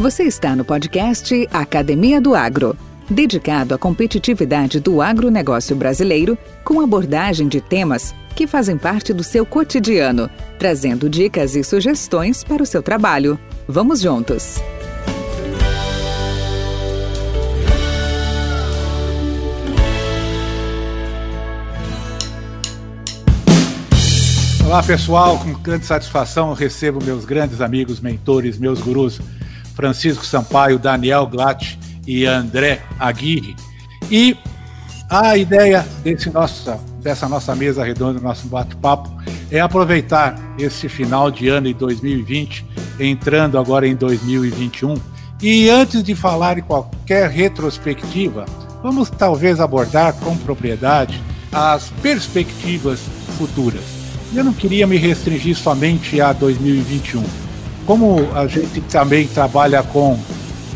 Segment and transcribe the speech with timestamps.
[0.00, 2.74] Você está no podcast Academia do Agro,
[3.10, 9.44] dedicado à competitividade do agronegócio brasileiro, com abordagem de temas que fazem parte do seu
[9.44, 13.38] cotidiano, trazendo dicas e sugestões para o seu trabalho.
[13.68, 14.58] Vamos juntos!
[24.64, 29.20] Olá pessoal, com grande satisfação recebo meus grandes amigos, mentores, meus gurus,
[29.74, 33.54] Francisco Sampaio, Daniel Glatt e André Aguirre.
[34.10, 34.36] E
[35.08, 39.10] a ideia desse nossa, dessa nossa mesa redonda, nosso bate-papo,
[39.50, 42.64] é aproveitar esse final de ano em 2020,
[42.98, 44.94] entrando agora em 2021.
[45.42, 48.44] E antes de falar em qualquer retrospectiva,
[48.82, 51.20] vamos talvez abordar com propriedade
[51.52, 53.00] as perspectivas
[53.36, 53.82] futuras.
[54.32, 57.49] Eu não queria me restringir somente a 2021.
[57.86, 60.18] Como a gente também trabalha com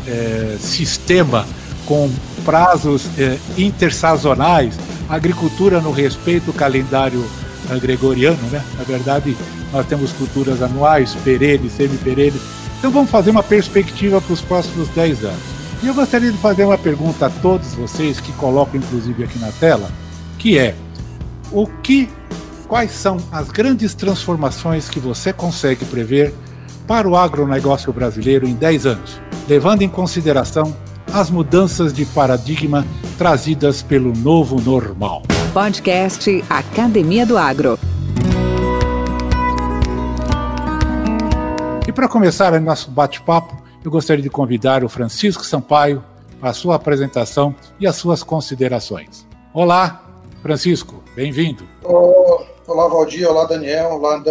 [0.07, 1.45] é, sistema,
[1.85, 2.09] com
[2.43, 4.77] prazos é, intersazonais,
[5.09, 7.25] agricultura no respeito ao calendário
[7.69, 8.63] é, gregoriano, né?
[8.77, 9.35] Na verdade,
[9.71, 12.41] nós temos culturas anuais, perenes, semi-perenes.
[12.79, 15.55] Então vamos fazer uma perspectiva para os próximos 10 anos.
[15.83, 19.51] E eu gostaria de fazer uma pergunta a todos vocês, que colocam inclusive aqui na
[19.51, 19.89] tela,
[20.37, 20.75] que é
[21.51, 22.09] o que
[22.67, 26.33] quais são as grandes transformações que você consegue prever
[26.87, 30.75] para o agronegócio brasileiro em 10 anos, levando em consideração
[31.13, 32.85] as mudanças de paradigma
[33.17, 35.23] trazidas pelo novo normal.
[35.53, 37.79] Podcast Academia do Agro.
[41.87, 46.03] E para começar o nosso bate-papo, eu gostaria de convidar o Francisco Sampaio
[46.39, 49.25] para a sua apresentação e as suas considerações.
[49.53, 50.03] Olá,
[50.41, 51.63] Francisco, bem-vindo.
[51.83, 53.27] Olá, Valdir.
[53.27, 53.91] Olá, Daniel.
[53.91, 54.21] Olá,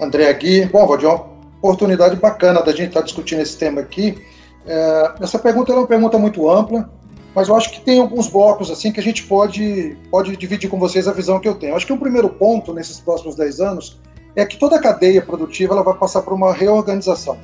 [0.00, 0.66] André Gui.
[0.66, 1.29] Bom, Valdir, uma
[1.60, 4.18] oportunidade bacana da gente estar discutindo esse tema aqui.
[4.66, 6.90] É, essa pergunta é uma pergunta muito ampla,
[7.34, 10.78] mas eu acho que tem alguns blocos assim que a gente pode, pode dividir com
[10.78, 11.72] vocês a visão que eu tenho.
[11.72, 14.00] Eu acho que um primeiro ponto nesses próximos 10 anos
[14.34, 17.38] é que toda a cadeia produtiva ela vai passar por uma reorganização.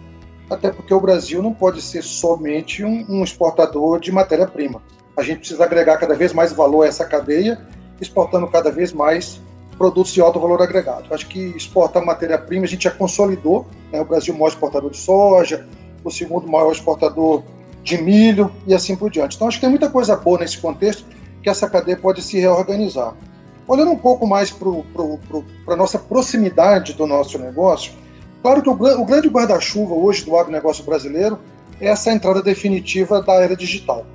[0.49, 4.81] Até porque o Brasil não pode ser somente um, um exportador de matéria-prima.
[5.17, 7.61] A gente precisa agregar cada vez mais valor a essa cadeia,
[8.01, 9.41] exportando cada vez mais
[9.77, 11.13] produtos de alto valor agregado.
[11.13, 14.01] Acho que exportar matéria-prima a gente já consolidou, né?
[14.01, 15.67] o Brasil é o maior exportador de soja,
[16.03, 17.43] o segundo maior exportador
[17.83, 19.37] de milho e assim por diante.
[19.37, 21.05] Então acho que tem muita coisa boa nesse contexto
[21.43, 23.15] que essa cadeia pode se reorganizar.
[23.69, 27.93] Olhando um pouco mais para a nossa proximidade do nosso negócio,
[28.43, 31.39] claro que o, o grande guarda-chuva hoje do agronegócio brasileiro
[31.81, 34.07] é essa entrada definitiva da era digital.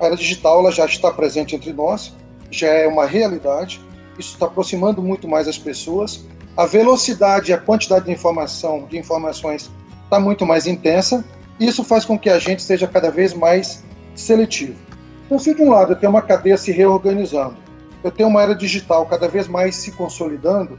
[0.00, 2.14] A era digital ela já está presente entre nós,
[2.50, 3.80] já é uma realidade,
[4.18, 6.24] isso está aproximando muito mais as pessoas.
[6.56, 9.70] A velocidade a quantidade de informação, de informações,
[10.04, 11.24] está muito mais intensa.
[11.60, 13.84] Isso faz com que a gente seja cada vez mais
[14.14, 14.78] seletivo.
[15.26, 17.56] Então, se de um lado eu tenho uma cadeia se reorganizando,
[18.02, 20.78] eu tenho uma era digital cada vez mais se consolidando,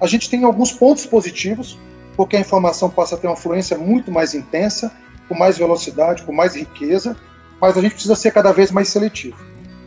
[0.00, 1.78] a gente tem alguns pontos positivos,
[2.16, 4.92] porque a informação passa a ter uma fluência muito mais intensa,
[5.28, 7.16] com mais velocidade, com mais riqueza,
[7.60, 9.36] mas a gente precisa ser cada vez mais seletivo.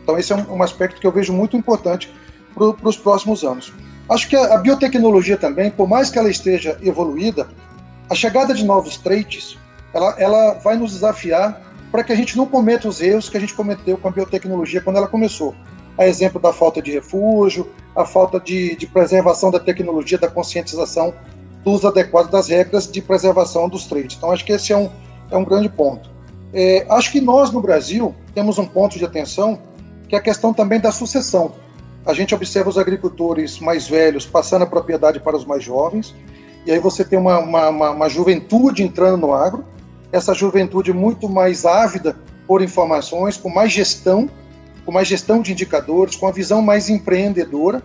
[0.02, 2.12] Então, esse é um aspecto que eu vejo muito importante
[2.54, 3.72] para os próximos anos.
[4.08, 7.48] Acho que a, biotecnologia também, por mais que ela esteja evoluída,
[8.10, 9.56] a chegada de novos traits,
[9.94, 13.40] ela, ela vai nos desafiar para que a gente não cometa os erros que a
[13.40, 15.54] gente cometeu com a biotecnologia quando ela começou.
[15.96, 21.14] A exemplo da falta de refúgio, a falta de, de preservação da tecnologia, da conscientização
[21.62, 24.16] do uso adequado das regras de preservação dos traits.
[24.16, 24.90] Então, acho que esse é um,
[25.30, 26.10] é um grande ponto.
[26.52, 29.58] É, acho que nós, no Brasil, temos um ponto de atenção,
[30.08, 31.52] que é a questão também da sucessão
[32.04, 36.14] a gente observa os agricultores mais velhos passando a propriedade para os mais jovens,
[36.66, 39.64] e aí você tem uma, uma, uma, uma juventude entrando no agro,
[40.10, 44.28] essa juventude muito mais ávida por informações, com mais gestão,
[44.84, 47.82] com mais gestão de indicadores, com a visão mais empreendedora.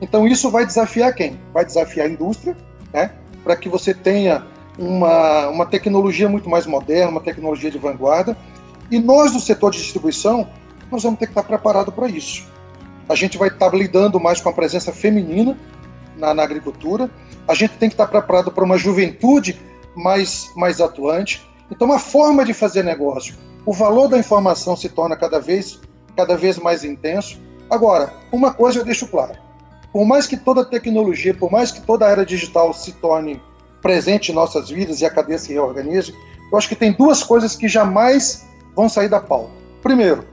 [0.00, 1.40] Então isso vai desafiar quem?
[1.52, 2.56] Vai desafiar a indústria,
[2.92, 3.12] né?
[3.42, 4.46] para que você tenha
[4.78, 8.36] uma, uma tecnologia muito mais moderna, uma tecnologia de vanguarda.
[8.90, 10.46] E nós do setor de distribuição,
[10.90, 12.55] nós vamos ter que estar preparados para isso
[13.08, 15.56] a gente vai estar lidando mais com a presença feminina
[16.16, 17.10] na, na agricultura,
[17.46, 19.60] a gente tem que estar preparado para uma juventude
[19.94, 21.46] mais, mais atuante.
[21.70, 25.80] Então, a forma de fazer negócio, o valor da informação se torna cada vez,
[26.16, 27.40] cada vez mais intenso.
[27.70, 29.34] Agora, uma coisa eu deixo claro:
[29.92, 33.40] por mais que toda tecnologia, por mais que toda a era digital se torne
[33.80, 36.14] presente em nossas vidas e a cadeia se reorganize,
[36.50, 39.50] eu acho que tem duas coisas que jamais vão sair da pauta.
[39.82, 40.24] Primeiro,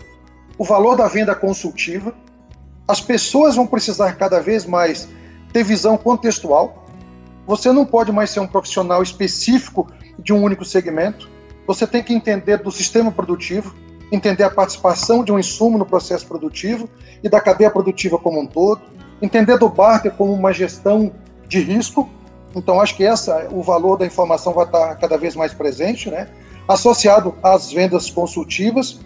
[0.57, 2.13] o valor da venda consultiva,
[2.87, 5.07] as pessoas vão precisar cada vez mais
[5.51, 6.85] ter visão contextual.
[7.45, 9.87] Você não pode mais ser um profissional específico
[10.19, 11.29] de um único segmento.
[11.65, 13.73] você tem que entender do sistema produtivo,
[14.11, 16.89] entender a participação de um insumo no processo produtivo
[17.23, 18.81] e da cadeia produtiva como um todo,
[19.21, 21.13] entender do barter como uma gestão
[21.47, 22.09] de risco.
[22.53, 26.27] Então, acho que essa, o valor da informação vai estar cada vez mais presente, né?
[26.67, 28.99] associado às vendas consultivas.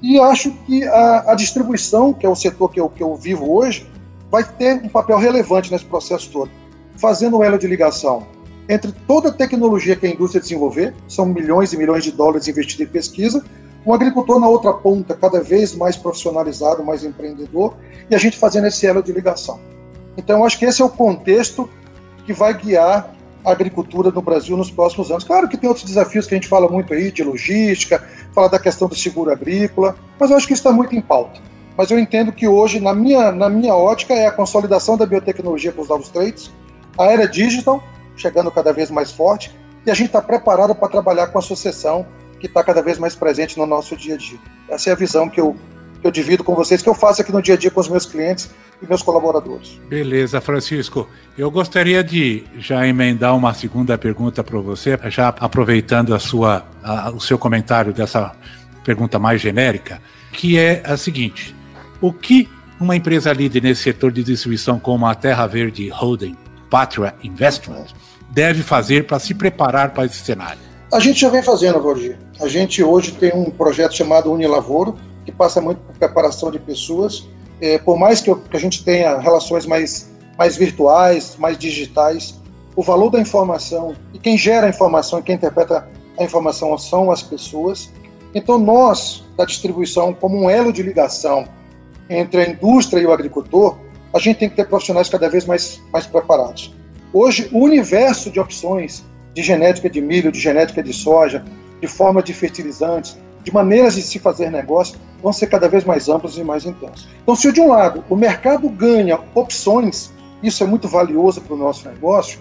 [0.00, 3.52] E acho que a, a distribuição, que é o setor que eu, que eu vivo
[3.52, 3.88] hoje,
[4.30, 6.50] vai ter um papel relevante nesse processo todo,
[6.96, 8.26] fazendo o elo de ligação
[8.68, 12.86] entre toda a tecnologia que a indústria desenvolver, são milhões e milhões de dólares investidos
[12.86, 13.42] em pesquisa,
[13.86, 17.74] um agricultor na outra ponta, cada vez mais profissionalizado, mais empreendedor,
[18.10, 19.58] e a gente fazendo esse elo de ligação.
[20.18, 21.70] Então, eu acho que esse é o contexto
[22.26, 25.24] que vai guiar agricultura no Brasil nos próximos anos.
[25.24, 28.02] Claro que tem outros desafios que a gente fala muito aí, de logística,
[28.32, 31.40] fala da questão do seguro agrícola, mas eu acho que isso está muito em pauta.
[31.76, 35.70] Mas eu entendo que hoje, na minha, na minha ótica, é a consolidação da biotecnologia
[35.70, 36.50] com os novos trades,
[36.98, 37.82] a era digital,
[38.16, 39.54] chegando cada vez mais forte,
[39.86, 42.04] e a gente está preparado para trabalhar com a sucessão
[42.40, 44.38] que está cada vez mais presente no nosso dia a dia.
[44.68, 45.54] Essa é a visão que eu,
[46.00, 47.88] que eu divido com vocês, que eu faço aqui no dia a dia com os
[47.88, 48.50] meus clientes
[48.82, 49.80] e meus colaboradores.
[49.88, 51.08] Beleza, Francisco.
[51.36, 57.10] Eu gostaria de já emendar uma segunda pergunta para você, já aproveitando a sua, a,
[57.10, 58.32] o seu comentário dessa
[58.84, 60.00] pergunta mais genérica,
[60.32, 61.54] que é a seguinte:
[62.00, 62.48] o que
[62.80, 66.36] uma empresa líder nesse setor de distribuição como a Terra Verde Holding,
[66.70, 67.86] Patria Investment,
[68.30, 70.60] deve fazer para se preparar para esse cenário?
[70.92, 72.16] A gente já vem fazendo, Valdir.
[72.40, 77.28] A gente hoje tem um projeto chamado Unilavoro, que passa muito por preparação de pessoas.
[77.60, 82.40] É, por mais que, eu, que, a gente tenha relações mais, mais virtuais, mais digitais,
[82.76, 85.88] o valor da informação e quem gera a informação e quem interpreta
[86.18, 87.92] a informação são as pessoas.
[88.34, 91.46] Então, nós, da distribuição, como um elo de ligação
[92.08, 93.76] entre a indústria e o agricultor,
[94.14, 96.74] a gente tem que ter profissionais cada vez mais, mais preparados.
[97.12, 101.44] Hoje, o universo de opções de genética de milho, de genética de soja,
[101.80, 106.08] de forma de fertilizantes, de maneiras de se fazer negócio, vão ser cada vez mais
[106.08, 107.08] amplos e mais intensos.
[107.22, 110.12] Então, se de um lado o mercado ganha opções,
[110.42, 112.38] isso é muito valioso para o nosso negócio,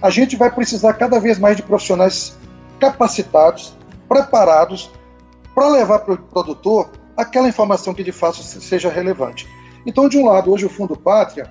[0.00, 2.36] a gente vai precisar cada vez mais de profissionais
[2.78, 3.74] capacitados,
[4.08, 4.90] preparados,
[5.54, 9.48] para levar para o produtor aquela informação que de fato seja relevante.
[9.86, 11.50] Então, de um lado, hoje o Fundo Pátria,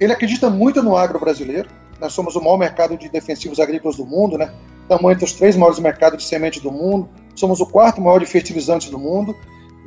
[0.00, 1.68] ele acredita muito no agro brasileiro.
[2.00, 4.52] Nós somos o maior mercado de defensivos agrícolas do mundo, né?
[4.82, 7.08] Estamos entre os três maiores mercados de semente do mundo.
[7.36, 9.36] Somos o quarto maior de fertilizantes do mundo.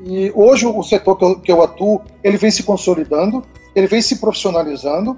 [0.05, 3.43] E hoje o setor que eu, que eu atuo, ele vem se consolidando,
[3.75, 5.17] ele vem se profissionalizando.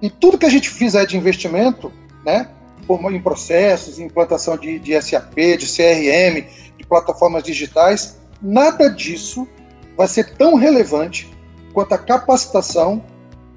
[0.00, 1.92] E tudo que a gente fizer de investimento,
[2.24, 2.48] né?
[3.10, 9.48] Em processos, em implantação de, de SAP, de CRM, de plataformas digitais, nada disso
[9.96, 11.30] vai ser tão relevante
[11.72, 13.02] quanto a capacitação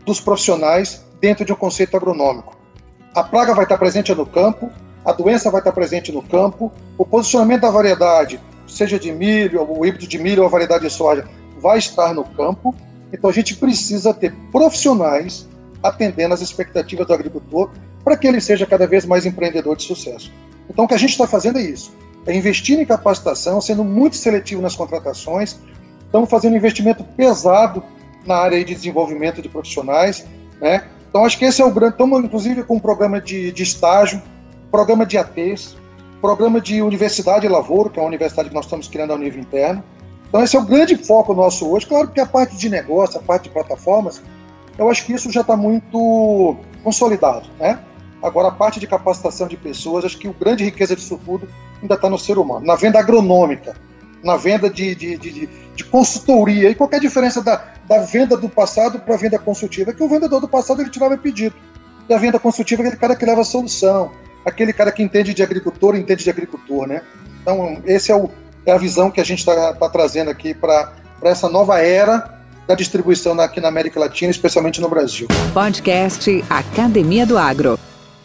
[0.06, 2.56] dos profissionais dentro de um conceito agronômico.
[3.14, 4.72] A praga vai estar presente no campo,
[5.04, 9.86] a doença vai estar presente no campo, o posicionamento da variedade, seja de milho, ou
[9.86, 11.28] híbrido de milho ou a variedade de soja,
[11.60, 12.76] vai estar no campo.
[13.12, 15.48] Então a gente precisa ter profissionais
[15.82, 17.70] atendendo às expectativas do agricultor
[18.04, 20.32] para que ele seja cada vez mais empreendedor de sucesso.
[20.70, 21.94] Então o que a gente está fazendo é isso,
[22.26, 25.58] é investir em capacitação, sendo muito seletivo nas contratações,
[26.06, 27.84] estamos fazendo investimento pesado
[28.26, 30.26] na área de desenvolvimento de profissionais,
[30.60, 30.86] né?
[31.10, 34.22] Então acho que esse é o grande, estamos inclusive com um programa de, de estágio,
[34.70, 35.76] programa de ATs,
[36.22, 39.84] programa de universidade lavoro, que é uma universidade que nós estamos criando ao nível interno.
[40.28, 41.86] Então esse é o grande foco nosso hoje.
[41.86, 44.22] Claro que a parte de negócio, a parte de plataformas,
[44.78, 47.80] eu acho que isso já está muito consolidado, né?
[48.22, 51.48] Agora a parte de capacitação de pessoas, acho que o grande riqueza disso tudo
[51.82, 53.76] ainda está no ser humano, na venda agronômica,
[54.24, 56.70] na venda de, de, de, de consultoria.
[56.70, 59.92] E qual é a diferença da, da venda do passado para a venda consultiva?
[59.92, 61.56] É que o vendedor do passado ele tirava pedido.
[62.10, 64.12] E a venda consultiva é aquele cara que leva a solução,
[64.48, 67.02] aquele cara que entende de agricultor, entende de agricultor, né?
[67.42, 68.30] Então, esse é, o,
[68.66, 72.74] é a visão que a gente está tá trazendo aqui para essa nova era da
[72.74, 75.28] distribuição aqui na América Latina, especialmente no Brasil.
[75.54, 77.78] Podcast Academia do Agro.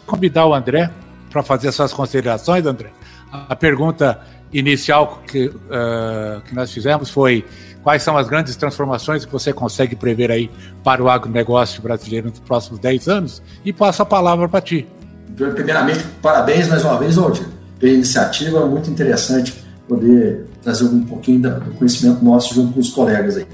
[0.05, 0.89] Convidar o André
[1.29, 2.91] para fazer suas considerações, André.
[3.31, 7.45] A pergunta inicial que, uh, que nós fizemos foi
[7.81, 10.49] quais são as grandes transformações que você consegue prever aí
[10.83, 14.87] para o agronegócio brasileiro nos próximos 10 anos e passo a palavra para ti.
[15.35, 17.45] Primeiramente, parabéns mais uma vez, Waldir,
[17.79, 23.37] pela iniciativa, muito interessante poder trazer um pouquinho do conhecimento nosso junto com os colegas
[23.37, 23.47] aí.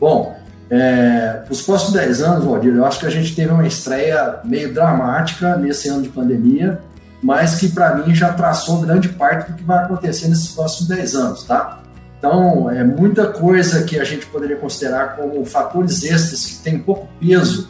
[0.00, 0.36] Bom,
[0.70, 4.72] é, os próximos 10 anos, Waldir, eu acho que a gente teve uma estreia meio
[4.72, 6.80] dramática nesse ano de pandemia,
[7.22, 11.14] mas que para mim já traçou grande parte do que vai acontecer nesses próximos 10
[11.14, 11.80] anos, tá?
[12.18, 17.08] Então, é muita coisa que a gente poderia considerar como fatores extras que tem pouco
[17.20, 17.68] peso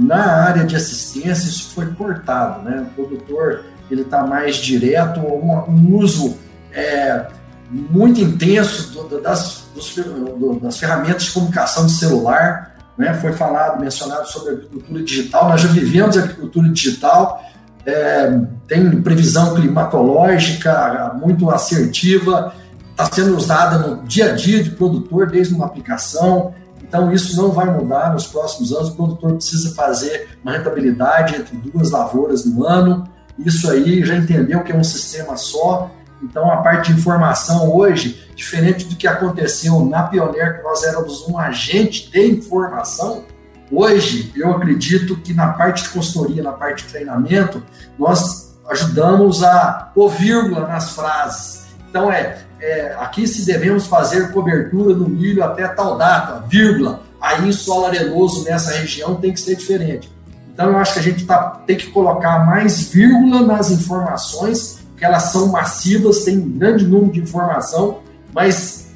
[0.00, 2.86] na área de assistência, isso foi cortado, né?
[2.90, 6.38] O produtor ele está mais direto, um, uso
[6.72, 7.26] é,
[7.70, 12.76] muito intenso do, do, das, dos, do, das ferramentas de comunicação de celular.
[12.96, 13.12] Né?
[13.14, 15.48] Foi falado, mencionado sobre agricultura digital.
[15.48, 17.44] Nós já vivemos agricultura digital,
[17.84, 22.54] é, tem previsão climatológica muito assertiva,
[22.90, 26.54] está sendo usada no dia a dia de produtor, desde uma aplicação.
[26.90, 28.88] Então, isso não vai mudar nos próximos anos.
[28.88, 33.08] O produtor precisa fazer uma rentabilidade entre duas lavouras no ano.
[33.38, 35.88] Isso aí já entendeu que é um sistema só.
[36.20, 41.28] Então, a parte de informação hoje, diferente do que aconteceu na Pioneer, que nós éramos
[41.28, 43.22] um agente de informação,
[43.70, 47.62] hoje eu acredito que na parte de consultoria, na parte de treinamento,
[47.96, 51.66] nós ajudamos a pôr vírgula nas frases.
[51.88, 57.02] Então, é, é aqui se devemos fazer cobertura do milho até tal data, vírgula.
[57.20, 60.10] Aí, em solo arenoso nessa região tem que ser diferente.
[60.52, 65.04] Então, eu acho que a gente tá, tem que colocar mais vírgula nas informações que
[65.04, 68.00] elas são massivas, tem um grande número de informação,
[68.34, 68.88] mas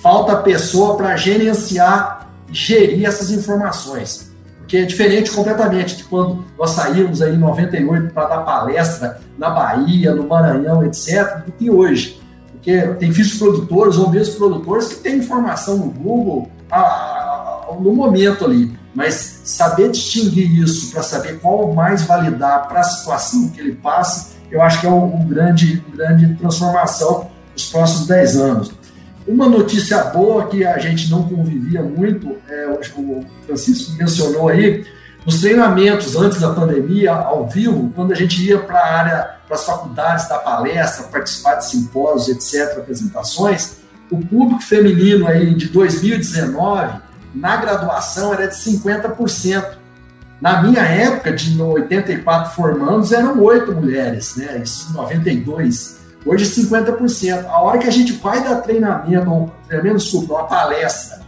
[0.00, 4.30] falta pessoa para gerenciar, gerir essas informações.
[4.58, 9.50] Porque é diferente completamente de quando nós saímos aí em 98 para dar palestra na
[9.50, 12.21] Bahia, no Maranhão, etc., do que hoje.
[12.62, 17.92] Porque tem físicos produtores ou mesmo produtores que têm informação no Google a, a, no
[17.92, 18.72] momento ali.
[18.94, 24.32] Mas saber distinguir isso para saber qual mais validar para a situação que ele passa
[24.52, 28.72] eu acho que é uma um grande, grande transformação nos próximos 10 anos.
[29.26, 34.84] Uma notícia boa que a gente não convivia muito, é, o Francisco mencionou aí,
[35.24, 39.56] nos treinamentos antes da pandemia, ao vivo, quando a gente ia para a área, para
[39.56, 43.76] as faculdades da palestra, participar de simpósios, etc., apresentações,
[44.10, 47.00] o público feminino aí de 2019,
[47.34, 49.82] na graduação, era de 50%.
[50.40, 54.60] Na minha época, de 84 formandos, eram oito mulheres, né?
[54.62, 55.98] Isso em 92.
[56.26, 57.46] Hoje, 50%.
[57.46, 61.21] A hora que a gente vai dar treinamento, treinamento, desculpa, uma palestra,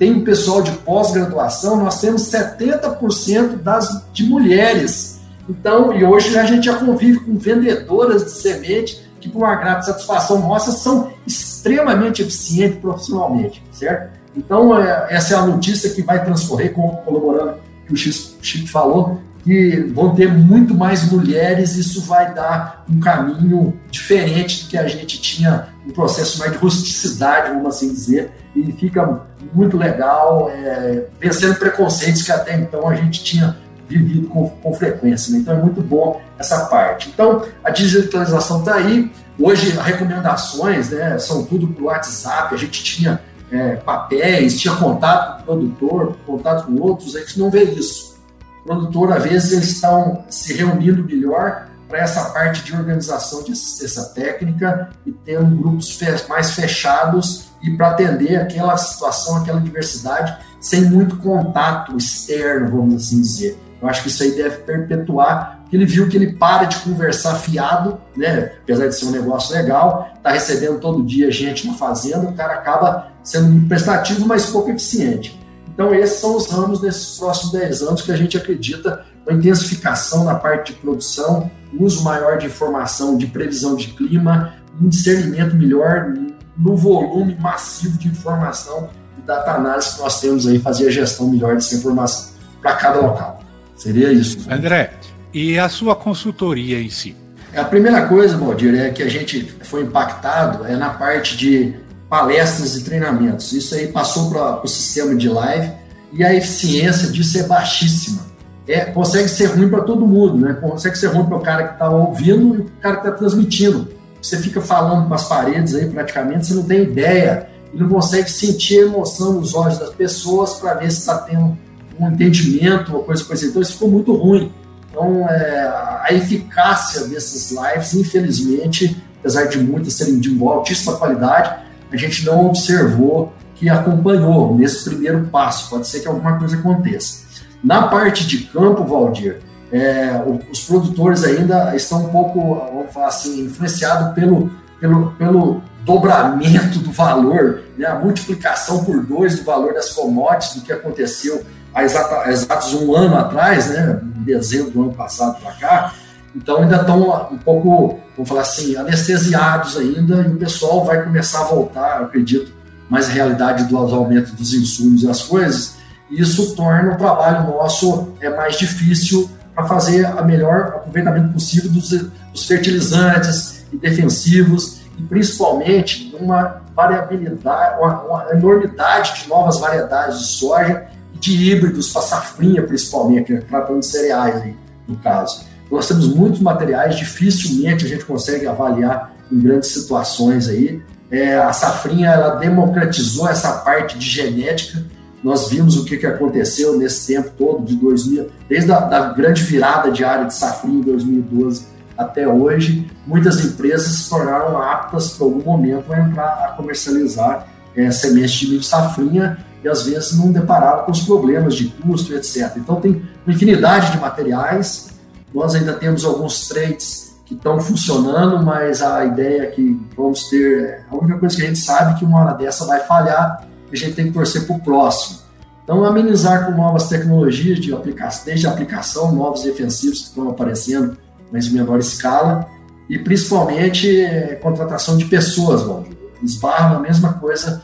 [0.00, 5.20] tem um pessoal de pós-graduação, nós temos 70% das, de mulheres.
[5.46, 9.84] Então, e hoje a gente já convive com vendedoras de semente que, por uma grande
[9.84, 14.18] satisfação nossa, são extremamente eficientes profissionalmente, certo?
[14.34, 19.92] Então, é, essa é a notícia que vai transcorrer colaborando que o Chico falou, que
[19.94, 25.20] vão ter muito mais mulheres, isso vai dar um caminho diferente do que a gente
[25.20, 29.20] tinha, um processo mais de rusticidade, vamos assim dizer, e fica
[29.52, 33.56] muito legal, é, vencendo preconceitos que até então a gente tinha
[33.88, 35.32] vivido com, com frequência.
[35.32, 35.38] Né?
[35.38, 37.10] Então é muito bom essa parte.
[37.12, 39.10] Então a digitalização está aí.
[39.38, 45.36] Hoje, as recomendações né, são tudo por WhatsApp, a gente tinha é, papéis, tinha contato
[45.36, 48.20] com o produtor, contato com outros, a gente não vê isso.
[48.62, 53.50] O produtor, às vezes, eles estão se reunindo melhor para essa parte de organização de
[53.50, 60.82] assistência técnica e tendo grupos mais fechados e para atender aquela situação, aquela diversidade, sem
[60.82, 63.58] muito contato externo, vamos assim dizer.
[63.82, 67.34] Eu acho que isso aí deve perpetuar, porque ele viu que ele para de conversar
[67.34, 68.52] fiado, né?
[68.62, 72.54] apesar de ser um negócio legal, está recebendo todo dia gente na fazenda, o cara
[72.54, 75.40] acaba sendo muito prestativo, mas pouco eficiente.
[75.72, 80.24] Então, esses são os ramos desses próximos 10 anos que a gente acredita uma intensificação
[80.24, 86.12] na parte de produção, uso maior de informação, de previsão de clima, um discernimento melhor
[86.56, 91.28] no volume massivo de informação e data análise que nós temos aí, fazer a gestão
[91.28, 93.40] melhor dessa informação para cada local.
[93.76, 94.50] Seria isso.
[94.50, 94.92] André,
[95.32, 97.16] e a sua consultoria em si?
[97.54, 101.74] A primeira coisa, Valdir, é que a gente foi impactado é na parte de
[102.08, 103.52] palestras e treinamentos.
[103.52, 105.72] Isso aí passou para o sistema de live
[106.12, 108.29] e a eficiência disso é baixíssima.
[108.70, 110.52] É, consegue ser ruim para todo mundo, né?
[110.54, 113.88] Consegue ser ruim para o cara que está ouvindo e o cara que está transmitindo.
[114.22, 118.30] Você fica falando com as paredes aí praticamente, você não tem ideia e não consegue
[118.30, 121.58] sentir a emoção nos olhos das pessoas para ver se está tendo
[121.98, 123.44] um entendimento ou coisa coisa.
[123.44, 124.52] Então isso ficou muito ruim.
[124.88, 131.58] Então é, a eficácia desses lives, infelizmente, apesar de muitas serem de altíssima qualidade,
[131.90, 135.68] a gente não observou que acompanhou nesse primeiro passo.
[135.68, 137.29] Pode ser que alguma coisa aconteça.
[137.62, 139.38] Na parte de campo, Valdir,
[139.72, 144.50] é, os produtores ainda estão um pouco, vamos falar assim, influenciados pelo,
[144.80, 150.62] pelo, pelo dobramento do valor, né, a multiplicação por dois do valor das commodities do
[150.62, 155.94] que aconteceu há exatos um ano atrás, né, em dezembro do ano passado para cá.
[156.34, 161.40] Então ainda estão um pouco, vamos falar assim, anestesiados ainda, e o pessoal vai começar
[161.40, 162.52] a voltar, acredito,
[162.88, 165.76] mais a realidade do aumento dos insumos e as coisas,
[166.10, 171.90] isso torna o trabalho nosso é mais difícil para fazer a melhor aproveitamento possível dos,
[171.90, 180.24] dos fertilizantes e defensivos, e principalmente uma variabilidade, uma, uma enormidade de novas variedades de
[180.26, 184.56] soja e de híbridos para safrinha, principalmente, né, tratando de cereais aí,
[184.88, 185.44] no caso.
[185.70, 190.82] Nós temos muitos materiais, dificilmente a gente consegue avaliar em grandes situações aí.
[191.10, 194.84] É, a safrinha ela democratizou essa parte de genética.
[195.22, 199.42] Nós vimos o que, que aconteceu nesse tempo todo, de 2000, desde a da grande
[199.42, 205.26] virada de área de safrinha em 2012 até hoje, muitas empresas se tornaram aptas para
[205.26, 207.46] algum momento a entrar a comercializar
[207.76, 212.14] é, sementes de milho safrinha e às vezes não depararam com os problemas de custo,
[212.14, 212.56] etc.
[212.56, 214.90] Então tem uma infinidade de materiais
[215.34, 220.84] nós ainda temos alguns trades que estão funcionando, mas a ideia é que vamos ter.
[220.90, 223.76] A única coisa que a gente sabe é que uma hora dessa vai falhar a
[223.76, 225.20] gente tem que torcer para o próximo.
[225.64, 230.96] Então, amenizar com novas tecnologias de aplicação, desde a aplicação, novos defensivos que estão aparecendo,
[231.30, 232.48] mas em menor escala,
[232.88, 235.96] e principalmente é, contratação de pessoas, Valdir.
[236.22, 237.62] Esbarra na mesma coisa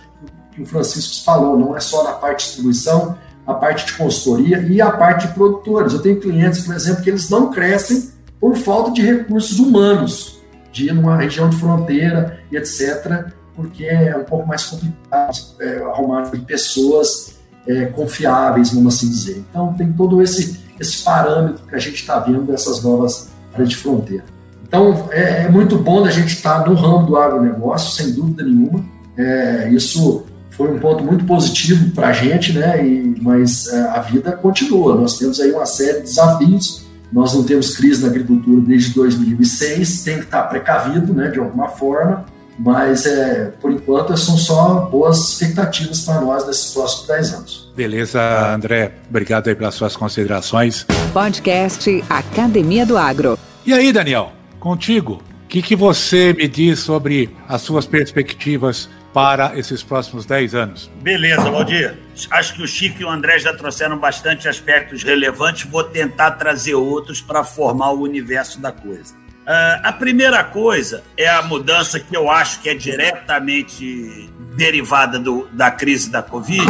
[0.53, 4.59] que o Francisco falou, não é só na parte de distribuição, a parte de consultoria
[4.59, 5.93] e a parte de produtores.
[5.93, 8.11] Eu tenho clientes, por exemplo, que eles não crescem
[8.41, 10.41] por falta de recursos humanos,
[10.73, 15.79] de ir numa região de fronteira e etc., porque é um pouco mais complicado é,
[15.79, 17.37] arrumar pessoas
[17.67, 19.45] é, confiáveis, vamos assim dizer.
[19.51, 23.77] Então, tem todo esse, esse parâmetro que a gente está vendo dessas novas áreas de
[23.77, 24.25] fronteira.
[24.69, 28.45] Então, é, é muito bom a gente estar tá no ramo do agronegócio, sem dúvida
[28.45, 28.85] nenhuma.
[29.17, 32.87] É, isso foi um ponto muito positivo para a gente, né?
[32.87, 34.95] E, mas é, a vida continua.
[34.95, 36.87] Nós temos aí uma série de desafios.
[37.13, 41.29] Nós não temos crise na agricultura desde 2006, tem que estar precavido, né?
[41.29, 42.25] De alguma forma.
[42.59, 47.73] Mas, é, por enquanto, são só boas expectativas para nós nesses próximos 10 anos.
[47.77, 48.93] Beleza, André.
[49.09, 50.87] Obrigado aí pelas suas considerações.
[51.13, 53.39] Podcast Academia do Agro.
[53.65, 55.23] E aí, Daniel, contigo.
[55.45, 60.91] O que, que você me diz sobre as suas perspectivas para esses próximos 10 anos?
[61.01, 61.97] Beleza, Valdir.
[62.30, 65.71] Acho que o Chico e o André já trouxeram bastante aspectos relevantes.
[65.71, 69.15] Vou tentar trazer outros para formar o universo da coisa.
[69.47, 75.47] Uh, a primeira coisa é a mudança que eu acho que é diretamente derivada do,
[75.52, 76.67] da crise da Covid,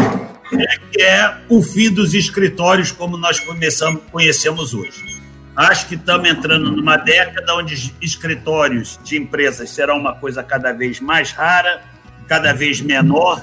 [0.53, 5.17] é, que é o fim dos escritórios como nós começamos, conhecemos hoje.
[5.57, 11.01] Acho que estamos entrando numa década onde escritórios de empresas serão uma coisa cada vez
[11.01, 11.83] mais rara,
[12.29, 13.43] cada vez menor,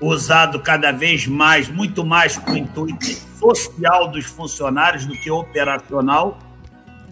[0.00, 3.06] usado cada vez mais, muito mais com o intuito
[3.38, 6.36] social dos funcionários do que operacional.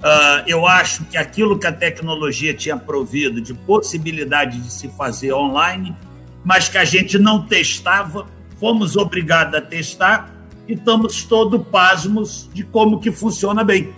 [0.01, 5.35] Uh, eu acho que aquilo que a tecnologia tinha provido de possibilidade de se fazer
[5.35, 5.95] online,
[6.43, 8.27] mas que a gente não testava,
[8.59, 10.35] fomos obrigados a testar
[10.67, 13.93] e estamos todos pasmos de como que funciona bem.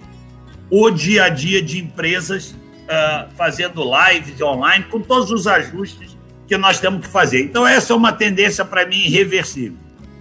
[0.68, 6.16] O dia a dia de empresas uh, fazendo lives online, com todos os ajustes
[6.48, 7.44] que nós temos que fazer.
[7.44, 9.78] Então, essa é uma tendência para mim irreversível.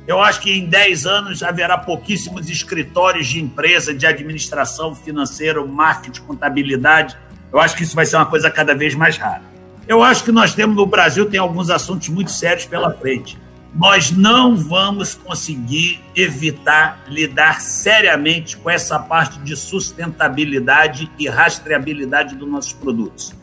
[0.08, 6.22] Eu acho que em 10 anos haverá pouquíssimos escritórios de empresa, de administração financeira, marketing,
[6.22, 7.16] contabilidade.
[7.52, 9.44] Eu acho que isso vai ser uma coisa cada vez mais rara.
[9.88, 13.38] Eu acho que nós temos no Brasil tem alguns assuntos muito sérios pela frente.
[13.74, 22.50] Nós não vamos conseguir evitar lidar seriamente com essa parte de sustentabilidade e rastreabilidade dos
[22.50, 23.34] nossos produtos.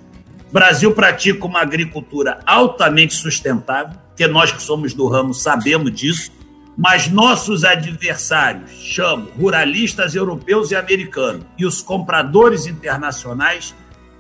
[0.49, 6.33] O Brasil pratica uma agricultura altamente sustentável, que nós que somos do ramo sabemos disso,
[6.79, 13.75] mas nossos adversários, chamo ruralistas europeus e americanos, e os compradores internacionais,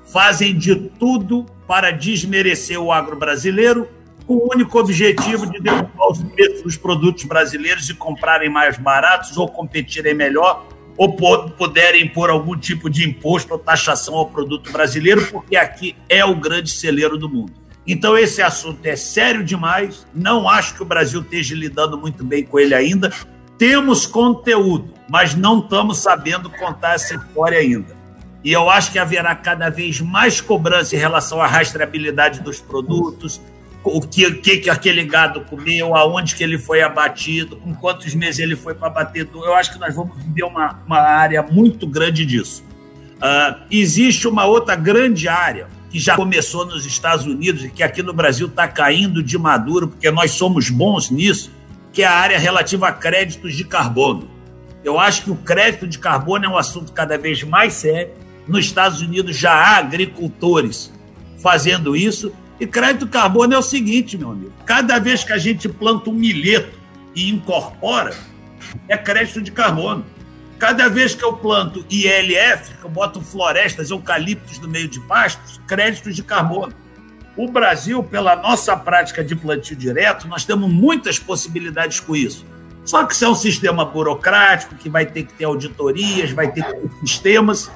[0.04, 3.88] fazem de tudo para desmerecer o agro brasileiro,
[4.26, 9.38] com o único objetivo de derrubar os preços dos produtos brasileiros e comprarem mais baratos
[9.38, 10.66] ou competirem melhor
[10.96, 11.14] ou
[11.56, 16.34] puderem impor algum tipo de imposto ou taxação ao produto brasileiro, porque aqui é o
[16.34, 17.52] grande celeiro do mundo.
[17.88, 20.06] Então, esse assunto é sério demais.
[20.14, 23.10] Não acho que o Brasil esteja lidando muito bem com ele ainda.
[23.56, 27.96] Temos conteúdo, mas não estamos sabendo contar essa história ainda.
[28.44, 33.40] E eu acho que haverá cada vez mais cobrança em relação à rastreabilidade dos produtos,
[33.82, 38.38] o que, que, que aquele gado comeu, aonde que ele foi abatido, com quantos meses
[38.38, 39.26] ele foi para bater.
[39.34, 42.62] Eu acho que nós vamos viver uma, uma área muito grande disso.
[43.16, 48.02] Uh, existe uma outra grande área que já começou nos Estados Unidos e que aqui
[48.02, 51.50] no Brasil está caindo de maduro, porque nós somos bons nisso,
[51.92, 54.28] que é a área relativa a créditos de carbono.
[54.84, 58.12] Eu acho que o crédito de carbono é um assunto cada vez mais sério.
[58.46, 60.92] Nos Estados Unidos já há agricultores
[61.38, 65.68] fazendo isso e crédito carbono é o seguinte, meu amigo: cada vez que a gente
[65.68, 66.76] planta um milheto
[67.14, 68.14] e incorpora,
[68.88, 70.04] é crédito de carbono.
[70.58, 75.60] Cada vez que eu planto ILF, que eu boto florestas, eucaliptos no meio de pastos,
[75.66, 76.74] créditos de carbono.
[77.36, 82.44] O Brasil, pela nossa prática de plantio direto, nós temos muitas possibilidades com isso.
[82.84, 86.64] Só que isso é um sistema burocrático que vai ter que ter auditorias, vai ter
[86.64, 87.70] que ter sistemas,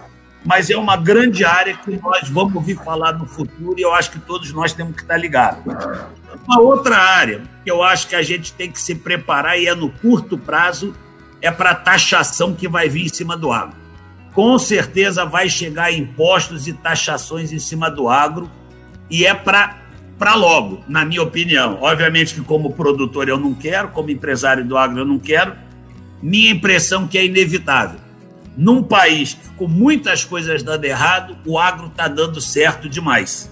[0.45, 4.11] mas é uma grande área que nós vamos ouvir falar no futuro e eu acho
[4.11, 5.62] que todos nós temos que estar ligados.
[6.49, 9.75] Uma outra área que eu acho que a gente tem que se preparar e é
[9.75, 10.92] no curto prazo
[11.42, 13.76] é para a taxação que vai vir em cima do agro.
[14.33, 18.50] Com certeza vai chegar impostos e taxações em cima do agro
[19.11, 19.83] e é para
[20.18, 21.78] para logo, na minha opinião.
[21.83, 25.52] Obviamente que como produtor eu não quero, como empresário do agro eu não quero.
[26.22, 27.98] Minha impressão que é inevitável.
[28.57, 33.50] Num país com muitas coisas dando errado, o agro está dando certo demais.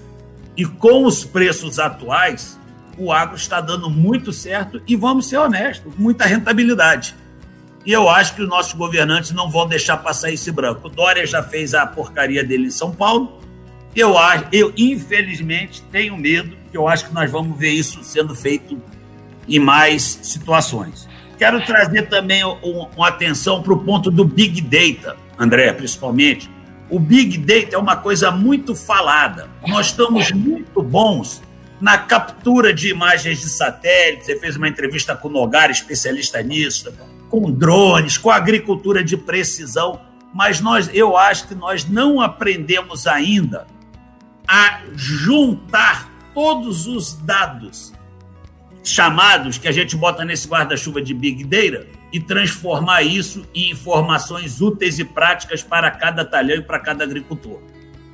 [0.57, 2.61] E com os preços atuais,
[2.97, 7.17] o agro está dando muito certo e, vamos ser honestos, muita rentabilidade.
[7.85, 10.87] E eu acho que os nossos governantes não vão deixar passar esse branco.
[10.87, 13.41] O Dória já fez a porcaria dele em São Paulo.
[13.97, 14.15] Eu,
[14.53, 18.81] eu infelizmente, tenho medo, que eu acho que nós vamos ver isso sendo feito
[19.49, 21.09] em mais situações.
[21.39, 26.51] Quero trazer também uma atenção para o ponto do Big Data, André, principalmente.
[26.91, 29.49] O Big Data é uma coisa muito falada.
[29.67, 31.43] Nós estamos muito bons
[31.81, 34.27] na captura de imagens de satélite.
[34.27, 36.93] Você fez uma entrevista com o Nogar, especialista nisso
[37.31, 40.01] com drones, com agricultura de precisão,
[40.35, 43.67] mas nós, eu acho que nós não aprendemos ainda
[44.47, 47.93] a juntar todos os dados
[48.83, 54.61] chamados que a gente bota nesse guarda-chuva de Big Data e transformar isso em informações
[54.61, 57.61] úteis e práticas para cada talhão e para cada agricultor.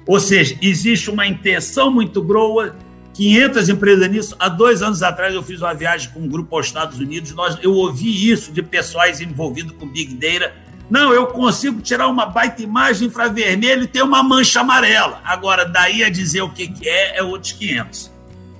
[0.06, 2.76] Ou seja, existe uma intenção muito boa
[3.16, 4.36] 500 empresas nisso.
[4.38, 7.32] Há dois anos atrás eu fiz uma viagem com um grupo aos Estados Unidos.
[7.32, 10.52] Nós, eu ouvi isso de pessoais envolvidos com Big Data.
[10.90, 15.20] Não, eu consigo tirar uma baita imagem infravermelho e ter uma mancha amarela.
[15.24, 18.12] Agora, daí a dizer o que, que é, é outros 500.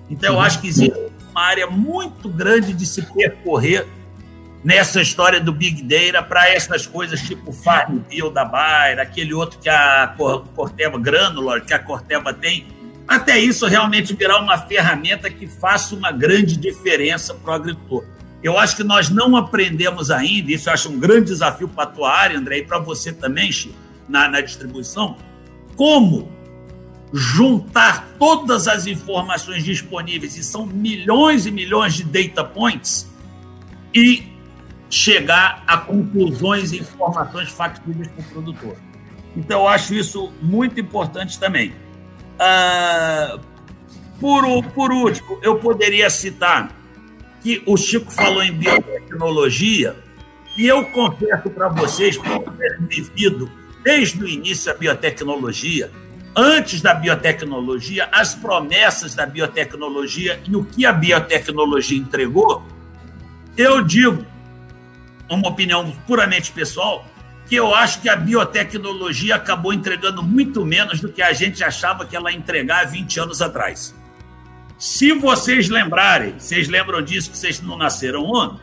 [0.08, 0.98] Então, eu acho que existe
[1.30, 3.86] uma área muito grande de se percorrer
[4.64, 9.68] nessa história do Big Data para essas coisas tipo Farmville da Bayer, aquele outro que
[9.68, 10.14] a
[10.54, 12.66] Corteva Granular, que a Corteva tem,
[13.06, 18.04] até isso realmente virar uma ferramenta que faça uma grande diferença para o agricultor.
[18.42, 21.86] Eu acho que nós não aprendemos ainda, isso eu acho um grande desafio para a
[21.86, 23.74] tua área, André, e para você também, Chico,
[24.08, 25.16] na, na distribuição,
[25.76, 26.30] como
[27.12, 33.10] juntar todas as informações disponíveis, e são milhões e milhões de data points,
[33.94, 34.36] e
[34.90, 38.76] chegar a conclusões e informações factíveis para o produtor.
[39.36, 41.72] Então, eu acho isso muito importante também.
[42.38, 43.38] Ah,
[44.20, 46.70] por, por último, eu poderia citar
[47.42, 49.96] que o Chico falou em biotecnologia,
[50.56, 53.50] e eu confesso para vocês, por ter vivido
[53.84, 55.90] desde o início a biotecnologia,
[56.34, 62.62] antes da biotecnologia, as promessas da biotecnologia e o que a biotecnologia entregou,
[63.56, 64.24] eu digo,
[65.30, 67.06] uma opinião puramente pessoal,
[67.48, 72.04] que eu acho que a biotecnologia acabou entregando muito menos do que a gente achava
[72.04, 73.94] que ela ia entregar há 20 anos atrás.
[74.78, 78.60] Se vocês lembrarem, vocês lembram disso que vocês não nasceram ontem,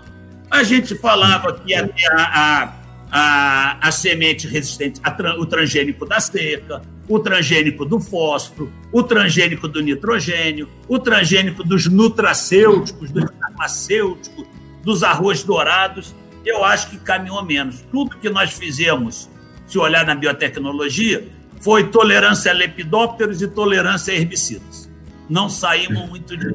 [0.51, 2.73] a gente falava que ia ter a, a,
[3.11, 9.67] a, a semente resistente, a, o transgênico da seca, o transgênico do fósforo, o transgênico
[9.67, 14.45] do nitrogênio, o transgênico dos nutracêuticos, dos farmacêuticos,
[14.83, 16.13] dos arroz dourados
[16.45, 17.82] eu acho que caminhou menos.
[17.91, 19.29] Tudo que nós fizemos,
[19.65, 21.27] se olhar na biotecnologia,
[21.62, 24.89] foi tolerância a lepidópteros e tolerância a herbicidas.
[25.29, 26.53] Não saímos muito de.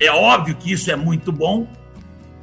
[0.00, 1.68] É óbvio que isso é muito bom,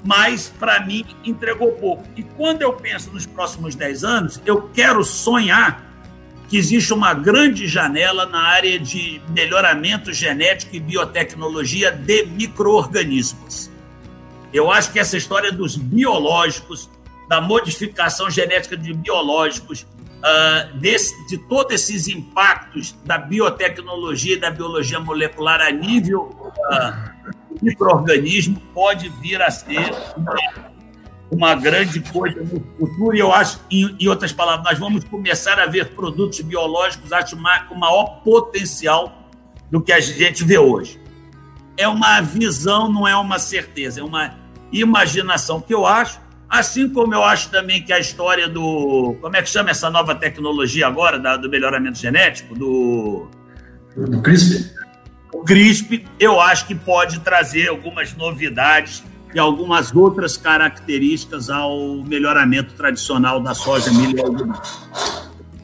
[0.04, 2.04] mas para mim entregou pouco.
[2.16, 5.90] E quando eu penso nos próximos 10 anos, eu quero sonhar
[6.50, 13.71] que existe uma grande janela na área de melhoramento genético e biotecnologia de micro-organismos.
[14.54, 16.90] Eu acho que essa história dos biológicos,
[17.30, 19.86] da modificação genética de biológicos,
[20.22, 27.32] uh, desse, de todos esses impactos da biotecnologia e da biologia molecular a nível uh,
[27.62, 30.36] microorganismo pode vir a ser uma,
[31.32, 33.16] uma, grande coisa no futuro.
[33.16, 37.10] E eu acho, em, em, outras palavras, nós vamos começar a ver produtos biológicos
[37.68, 39.30] com maior potencial
[39.70, 41.00] do que a gente vê hoje.
[41.78, 44.41] É uma visão, não é uma certeza, é uma
[44.72, 49.18] imaginação, que eu acho, assim como eu acho também que a história do.
[49.22, 52.56] Como é que chama essa nova tecnologia agora, da, do melhoramento genético?
[52.56, 53.28] Do.
[53.96, 54.82] Do CRISPR?
[55.34, 59.04] O CRISPR, eu acho que pode trazer algumas novidades
[59.34, 64.18] e algumas outras características ao melhoramento tradicional da soja, milho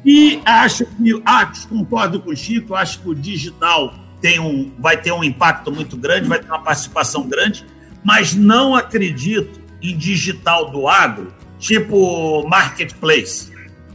[0.05, 4.95] e acho que, acho, concordo com o Chico, acho que o digital tem um, vai
[4.95, 7.65] ter um impacto muito grande, vai ter uma participação grande,
[8.07, 13.51] mas não acredito em digital do agro, tipo marketplace,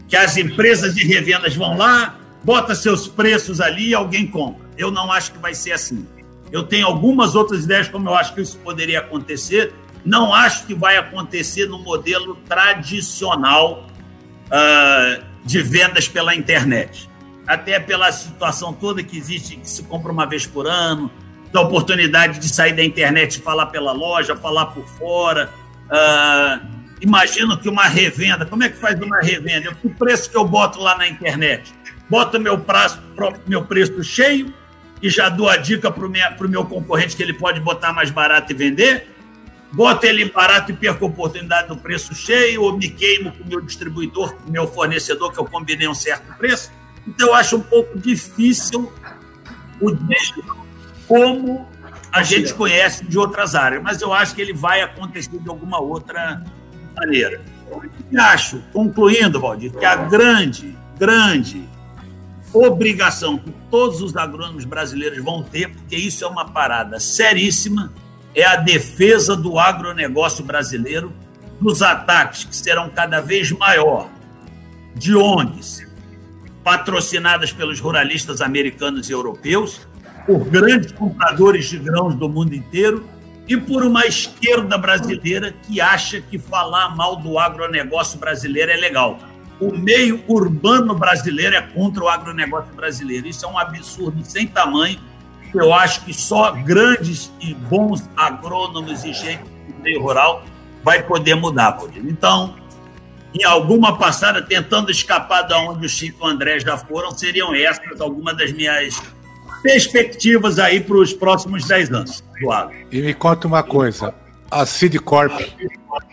[0.07, 4.68] que as empresas de revendas vão lá, bota seus preços ali e alguém compra.
[4.77, 6.07] Eu não acho que vai ser assim.
[6.51, 9.72] Eu tenho algumas outras ideias como eu acho que isso poderia acontecer.
[10.05, 13.87] Não acho que vai acontecer no modelo tradicional
[14.48, 17.09] uh, de vendas pela internet.
[17.46, 21.11] Até pela situação toda que existe, que se compra uma vez por ano,
[21.53, 25.51] da oportunidade de sair da internet e falar pela loja, falar por fora.
[25.85, 26.67] Uh,
[27.01, 29.77] imagino que uma revenda, como é que faz uma revenda?
[29.85, 31.73] O preço que eu boto lá na internet?
[32.09, 33.01] Boto meu, prazo,
[33.47, 34.53] meu preço cheio
[35.03, 38.53] e já dou a dica para o meu concorrente que ele pode botar mais barato
[38.53, 39.09] e vender?
[39.73, 43.47] Boto ele barato e perco a oportunidade do preço cheio ou me queimo com o
[43.47, 46.71] meu distribuidor, com o meu fornecedor, que eu combinei um certo preço?
[47.07, 48.93] Então, eu acho um pouco difícil
[49.81, 50.62] o digital
[51.07, 51.67] como
[52.12, 55.81] a gente conhece de outras áreas, mas eu acho que ele vai acontecer de alguma
[55.81, 56.43] outra
[56.95, 57.41] maneira.
[58.11, 61.67] E acho, concluindo, Valdir, que a grande, grande
[62.53, 67.91] obrigação que todos os agrônomos brasileiros vão ter, porque isso é uma parada seríssima,
[68.35, 71.12] é a defesa do agronegócio brasileiro
[71.61, 74.09] dos ataques que serão cada vez maior
[74.95, 75.87] de ONGs
[76.62, 79.81] patrocinadas pelos ruralistas americanos e europeus,
[80.26, 83.06] por grandes compradores de grãos do mundo inteiro
[83.48, 89.18] e por uma esquerda brasileira que acha que falar mal do agronegócio brasileiro é legal.
[89.61, 93.26] O meio urbano brasileiro é contra o agronegócio brasileiro.
[93.26, 94.98] Isso é um absurdo sem tamanho.
[95.54, 100.44] Eu acho que só grandes e bons agrônomos e gente do meio rural
[100.82, 102.02] vai poder mudar, Valdir.
[102.06, 102.54] Então,
[103.35, 107.54] em alguma passada, tentando escapar de onde o Chico e o André já foram, seriam
[107.54, 109.00] essas algumas das minhas
[109.62, 112.77] perspectivas aí para os próximos 10 anos do agro.
[112.90, 114.14] E me conta uma coisa,
[114.51, 115.40] a Sidcorp,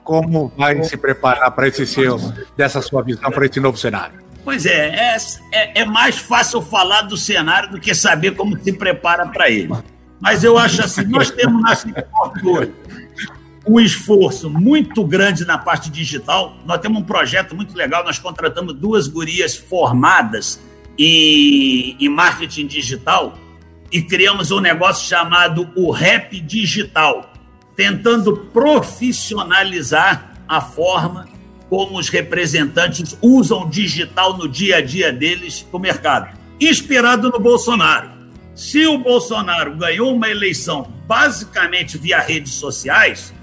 [0.04, 2.18] como vai se preparar para esse seu,
[2.56, 4.20] dessa sua visão, para esse novo cenário?
[4.44, 5.18] Pois é, é,
[5.52, 9.70] é, é, mais fácil falar do cenário do que saber como se prepara para ele.
[10.20, 12.72] Mas eu acho assim, nós temos na Sidcorp
[13.68, 16.56] um esforço muito grande na parte digital.
[16.66, 20.60] Nós temos um projeto muito legal, nós contratamos duas gurias formadas
[21.00, 23.40] em, em marketing digital
[23.90, 27.32] e criamos um negócio chamado o Rap Digital,
[27.76, 31.28] tentando profissionalizar a forma
[31.70, 36.38] como os representantes usam digital no dia a dia deles no mercado.
[36.60, 38.10] Inspirado no Bolsonaro.
[38.54, 43.34] Se o Bolsonaro ganhou uma eleição basicamente via redes sociais,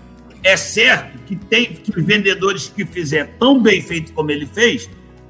[0.45, 4.89] é certo que tem que vendedores que fizer tão bem feito como ele fez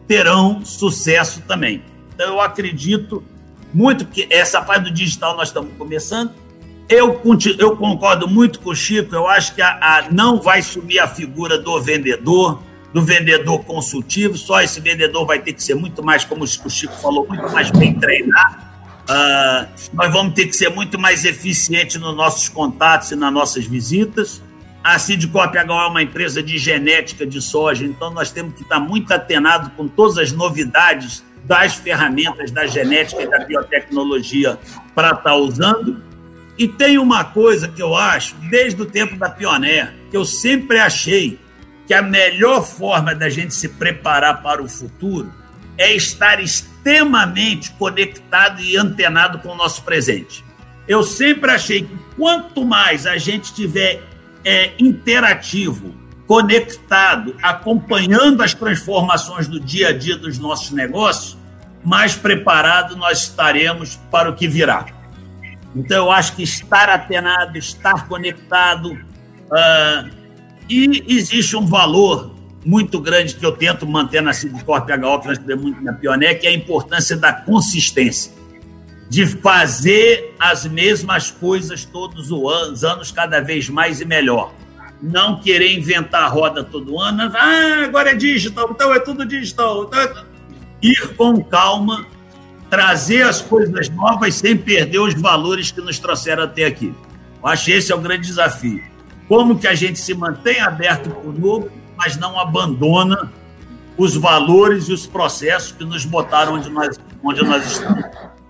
[0.09, 1.83] terão sucesso também.
[2.17, 3.23] Então, eu acredito
[3.73, 6.33] muito que essa parte do digital nós estamos começando.
[6.89, 7.21] Eu,
[7.59, 11.07] eu concordo muito com o Chico, eu acho que a, a, não vai sumir a
[11.07, 12.63] figura do vendedor,
[12.95, 16.95] do vendedor consultivo, só esse vendedor vai ter que ser muito mais, como o Chico
[16.95, 18.65] falou, muito mais bem treinado.
[19.11, 23.67] Uh, nós vamos ter que ser muito mais eficiente nos nossos contatos e nas nossas
[23.67, 24.43] visitas.
[24.83, 28.81] A Sidcop HO é uma empresa de genética de soja, então nós temos que estar
[28.81, 34.59] muito atenado com todas as novidades das ferramentas da genética e da biotecnologia
[34.95, 36.03] para estar tá usando.
[36.59, 40.79] E tem uma coisa que eu acho, desde o tempo da Pioneer, que eu sempre
[40.79, 41.39] achei
[41.87, 45.33] que a melhor forma da gente se preparar para o futuro
[45.79, 50.45] é estar extremamente conectado e antenado com o nosso presente.
[50.89, 54.03] Eu sempre achei que quanto mais a gente tiver
[54.45, 55.95] é, interativo,
[56.27, 61.36] conectado, acompanhando as transformações do dia a dia dos nossos negócios,
[61.87, 64.87] mais preparado nós estaremos para o que virá.
[65.73, 70.11] Então, eu acho que estar atenado, estar conectado, uh,
[70.69, 75.39] e existe um valor muito grande que eu tento manter na Sidcorp HO, que nós
[75.39, 78.33] temos muito na Pioneer, que é a importância da consistência,
[79.09, 84.53] de fazer as mesmas coisas todos os anos, cada vez mais e melhor
[85.01, 87.31] não querer inventar a roda todo ano.
[87.37, 89.85] Ah, agora é digital, então é tudo digital.
[89.85, 90.36] Então é...
[90.87, 92.07] Ir com calma,
[92.71, 96.95] trazer as coisas novas sem perder os valores que nos trouxeram até aqui.
[97.43, 98.81] Eu acho que esse é o grande desafio.
[99.27, 103.33] Como que a gente se mantém aberto para o novo, mas não abandona
[103.99, 108.05] os valores e os processos que nos botaram onde nós, onde nós estamos.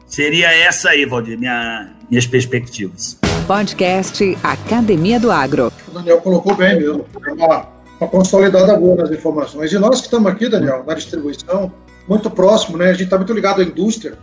[0.06, 3.18] Seria essa aí, Valdir, minha, minhas perspectivas.
[3.46, 5.72] Podcast Academia do Agro.
[5.88, 7.06] O Daniel colocou bem mesmo.
[7.26, 7.68] É uma,
[7.98, 9.72] uma consolidada boa nas informações.
[9.72, 11.72] E nós que estamos aqui, Daniel, na distribuição,
[12.08, 12.90] muito próximo, né?
[12.90, 14.18] A gente está muito ligado à indústria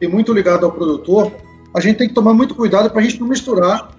[0.00, 1.32] e muito ligado ao produtor.
[1.74, 3.90] a gente tem que tomar muito cuidado para a gente não misturar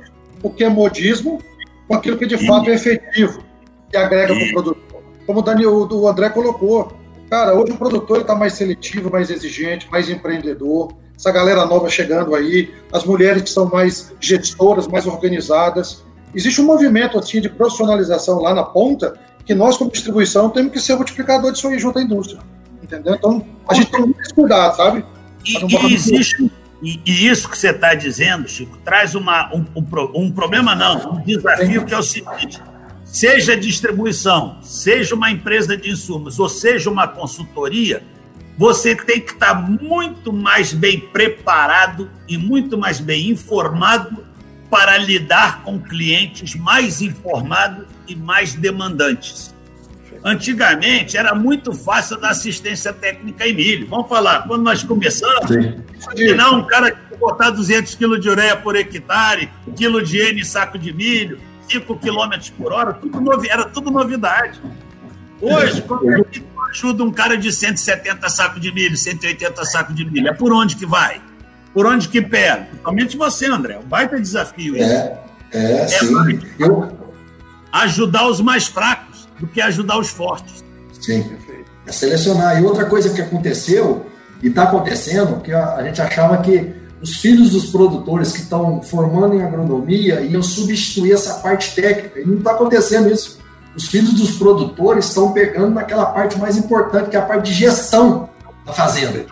[0.44, 1.42] o que é modismo
[1.88, 3.44] com aquilo que de fato é efetivo
[3.92, 5.04] e agrega para o produtor.
[5.26, 6.92] Como o, Daniel, o André colocou,
[7.30, 10.94] cara, hoje o produtor está mais seletivo, mais exigente, mais empreendedor.
[11.18, 16.04] Essa galera nova chegando aí, as mulheres que são mais gestoras, mais organizadas.
[16.36, 20.80] Existe um movimento assim de profissionalização lá na ponta que nós, como distribuição, temos que
[20.80, 22.42] ser multiplicador disso aí junto à indústria.
[22.84, 23.16] Entendeu?
[23.16, 25.06] Então, a gente tem muito cuidado, sabe?
[25.46, 29.86] E, e existe, e, e, isso que você está dizendo, Chico, traz uma, um, um,
[30.16, 32.62] um, problema, não, um desafio que é o seguinte:
[33.06, 38.04] seja distribuição, seja uma empresa de insumos, ou seja uma consultoria,
[38.58, 44.26] você tem que estar tá muito mais bem preparado e muito mais bem informado
[44.70, 49.53] para lidar com clientes mais informados e mais demandantes.
[50.24, 53.88] Antigamente era muito fácil dar assistência técnica em milho.
[53.90, 55.50] Vamos falar, quando nós começamos,
[56.38, 60.80] não, um cara que botar 200 quilos de ureia por hectare, quilo de N saco
[60.80, 64.62] de milho, 5 quilômetros por hora, tudo novi, era tudo novidade.
[65.42, 66.26] Hoje, quando
[66.70, 70.78] ajuda um cara de 170 sacos de milho, 180 sacos de milho, é por onde
[70.78, 71.22] que vai?
[71.74, 72.62] Por onde que pega?
[72.62, 73.78] Principalmente você, André.
[73.78, 74.86] Um baita desafio isso.
[74.86, 75.20] É,
[75.52, 76.40] é, é sim.
[76.58, 76.98] Eu...
[77.72, 79.13] Ajudar os mais fracos
[79.44, 80.64] do que ajudar os fortes.
[81.02, 81.30] Sim.
[81.86, 82.62] É selecionar.
[82.62, 84.06] E outra coisa que aconteceu,
[84.42, 88.82] e está acontecendo, que a, a gente achava que os filhos dos produtores que estão
[88.82, 92.22] formando em agronomia iam substituir essa parte técnica.
[92.22, 93.40] E não está acontecendo isso.
[93.76, 97.54] Os filhos dos produtores estão pegando naquela parte mais importante, que é a parte de
[97.54, 98.30] gestão
[98.66, 99.26] da fazenda.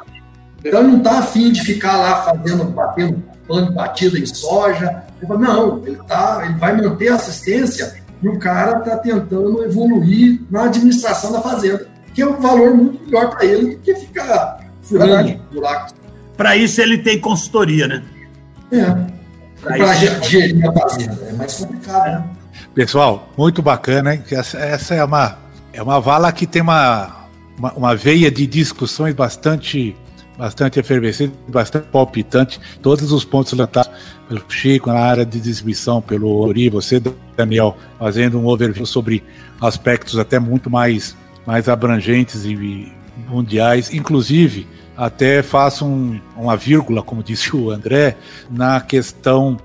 [0.63, 5.04] Então ele não está afim de ficar lá fazendo, batendo pano de batida em soja.
[5.17, 9.63] Ele fala, não, ele, tá, ele vai manter a assistência e o cara está tentando
[9.63, 13.95] evoluir na administração da fazenda, que é um valor muito melhor para ele do que
[13.95, 15.95] ficar furando buracos.
[16.38, 18.03] Para isso ele tem consultoria, né?
[18.71, 19.21] É.
[19.62, 21.17] Para gerir a fazenda.
[21.29, 22.23] É mais complicado, né?
[22.73, 24.23] Pessoal, muito bacana, hein?
[24.31, 25.38] Essa, essa é uma,
[25.73, 29.95] é uma vala que tem uma, uma, uma veia de discussões bastante
[30.41, 32.60] bastante efervescente, bastante palpitante.
[32.82, 33.91] Todos os pontos levantados
[34.27, 36.99] pelo Chico na área de distribuição, pelo Ori, você,
[37.38, 39.23] Daniel, fazendo um overview sobre
[39.62, 42.91] aspectos até muito mais, mais abrangentes e
[43.30, 44.65] mundiais, inclusive
[44.97, 48.17] até faço um, uma vírgula, como disse o André,
[48.49, 49.58] na questão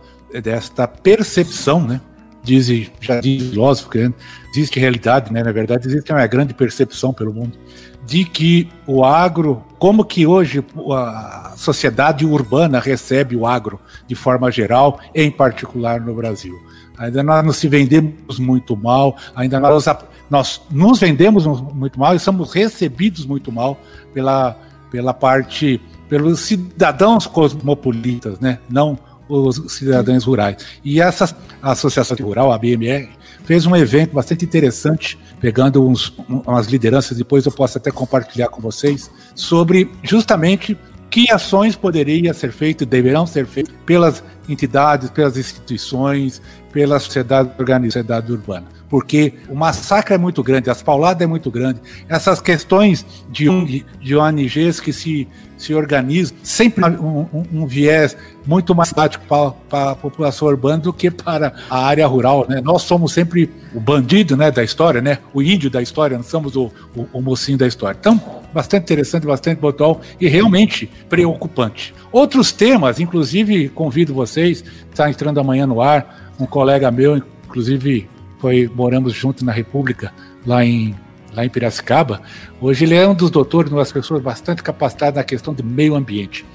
[0.43, 2.03] desta percepção, né?
[2.43, 2.69] Diz,
[3.01, 4.13] já diz filósofo, que
[4.53, 5.43] existe realidade, né?
[5.43, 7.59] Na verdade, existe uma grande percepção pelo mundo
[8.07, 14.51] de que o agro, como que hoje a sociedade urbana recebe o agro de forma
[14.51, 16.55] geral, em particular no Brasil.
[16.97, 19.85] Ainda nós nos vendemos muito mal, ainda nós,
[20.31, 23.79] nós nos vendemos muito mal e somos recebidos muito mal
[24.15, 24.57] pela,
[24.91, 28.61] pela parte, pelos cidadãos cosmopolitas, né?
[28.71, 28.97] não
[29.29, 30.65] os cidadãos rurais.
[30.85, 33.09] E essa associação rural, a BMR,
[33.47, 38.61] fez um evento bastante interessante pegando uns, umas lideranças, depois eu posso até compartilhar com
[38.61, 40.77] vocês, sobre justamente
[41.09, 46.43] que ações poderiam ser feitas, deverão ser feitas pelas entidades, pelas instituições,
[46.77, 48.67] pela sociedade organizada, sociedade urbana.
[48.87, 51.81] Porque o massacre é muito grande, as pauladas é muito grande.
[52.07, 58.75] Essas questões de, de ONGs que se se organiza sempre um, um, um viés muito
[58.75, 62.61] mais prático para, para, a população urbana do que para a área rural, né?
[62.63, 65.19] Nós somos sempre o bandido, né, da história, né?
[65.33, 67.97] O índio da história, não somos o, o, o mocinho da história.
[67.99, 68.21] Então,
[68.53, 71.95] bastante interessante, bastante botual e realmente preocupante.
[72.13, 78.71] Outros temas, inclusive convido vocês, está entrando amanhã no ar, um colega meu, inclusive foi
[78.75, 80.13] moramos juntos na República
[80.47, 80.95] lá em
[81.37, 82.23] lá em Piracicaba,
[82.61, 85.95] hoje ele é um dos doutores, uma das pessoas bastante capacitadas na questão de meio
[85.95, 86.47] ambiente.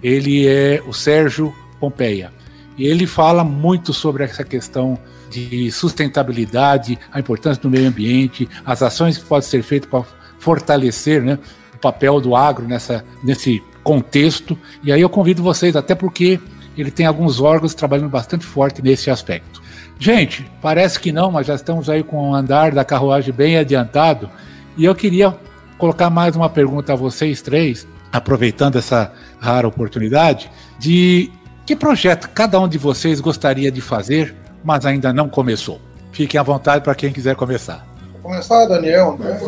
[0.00, 2.32] Ele é o Sérgio Pompeia.
[2.76, 4.96] E ele fala muito sobre essa questão
[5.28, 10.04] de sustentabilidade, a importância do meio ambiente, as ações que podem ser feitas para
[10.38, 11.36] fortalecer né,
[11.74, 14.56] o papel do agro nessa, nesse contexto.
[14.84, 16.38] E aí eu convido vocês, até porque
[16.80, 19.62] ele tem alguns órgãos trabalhando bastante forte nesse aspecto.
[19.98, 24.30] Gente, parece que não, mas já estamos aí com o andar da carruagem bem adiantado.
[24.76, 25.36] E eu queria
[25.76, 31.30] colocar mais uma pergunta a vocês três, aproveitando essa rara oportunidade, de
[31.66, 35.80] que projeto cada um de vocês gostaria de fazer, mas ainda não começou.
[36.12, 37.86] Fiquem à vontade para quem quiser começar.
[38.14, 39.16] Vou começar, Daniel.
[39.18, 39.38] Né?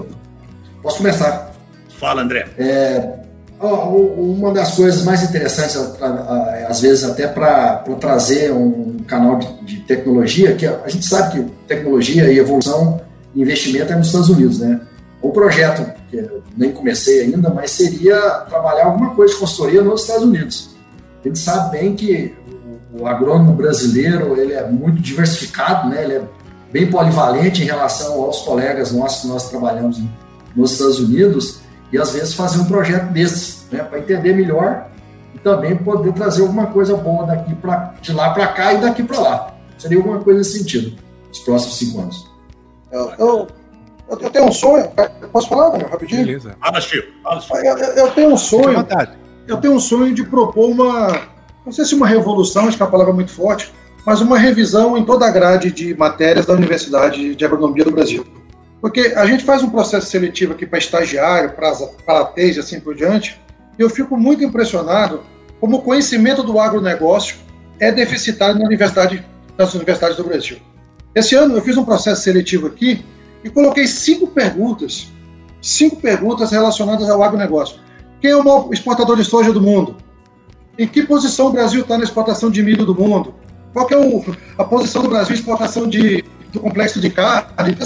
[0.82, 1.52] Posso começar?
[1.98, 2.48] Fala, André.
[2.58, 3.20] É,
[3.68, 5.76] uma das coisas mais interessantes,
[6.66, 12.32] às vezes até para trazer um canal de, tecnologia, que a gente sabe que tecnologia
[12.32, 13.00] e evolução
[13.34, 14.80] e investimento é nos Estados Unidos, né?
[15.20, 20.02] O projeto, que eu nem comecei ainda, mas seria trabalhar alguma coisa de consultoria nos
[20.02, 20.70] Estados Unidos.
[21.22, 22.34] A gente sabe bem que
[22.98, 26.02] o agrônomo brasileiro ele é muito diversificado, né?
[26.02, 26.22] ele é
[26.72, 30.00] bem polivalente em relação aos colegas nossos que nós trabalhamos
[30.56, 31.59] nos Estados Unidos
[31.92, 34.86] e às vezes fazer um projeto desses, né, para entender melhor
[35.34, 39.02] e também poder trazer alguma coisa boa daqui pra, de lá para cá e daqui
[39.02, 39.54] para lá.
[39.78, 40.96] Seria alguma coisa nesse sentido,
[41.28, 42.30] nos próximos cinco anos.
[42.92, 43.48] Eu, eu,
[44.10, 44.90] eu tenho um sonho,
[45.32, 46.24] posso falar, meu, rapidinho?
[46.24, 46.56] Beleza.
[46.60, 47.08] Fala, Chico.
[47.22, 47.56] Fala, Chico.
[47.56, 48.86] Eu, eu, tenho um sonho,
[49.46, 51.20] eu tenho um sonho de propor uma,
[51.64, 53.72] não sei se uma revolução, acho que é uma palavra muito forte,
[54.04, 58.24] mas uma revisão em toda a grade de matérias da Universidade de Agronomia do Brasil.
[58.80, 62.94] Porque a gente faz um processo seletivo aqui para estagiário, para, ATs e assim por
[62.94, 63.40] diante,
[63.78, 65.22] e eu fico muito impressionado
[65.60, 67.36] como o conhecimento do agronegócio
[67.78, 69.24] é deficitário na universidade,
[69.58, 70.58] nas universidades do Brasil.
[71.14, 73.04] Esse ano eu fiz um processo seletivo aqui
[73.44, 75.08] e coloquei cinco perguntas,
[75.60, 77.80] cinco perguntas relacionadas ao agronegócio.
[78.20, 79.96] Quem é o maior exportador de soja do mundo?
[80.78, 83.34] Em que posição o Brasil está na exportação de milho do mundo?
[83.72, 84.24] Qual é o,
[84.56, 87.76] a posição do Brasil em exportação de, do complexo de carne?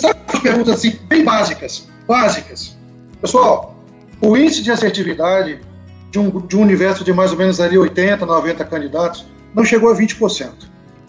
[0.40, 1.88] Perguntas assim, bem básicas.
[2.06, 2.76] Básicas.
[3.20, 3.76] Pessoal,
[4.20, 5.60] o índice de assertividade
[6.10, 9.90] de um, de um universo de mais ou menos ali 80, 90 candidatos não chegou
[9.90, 10.50] a 20%.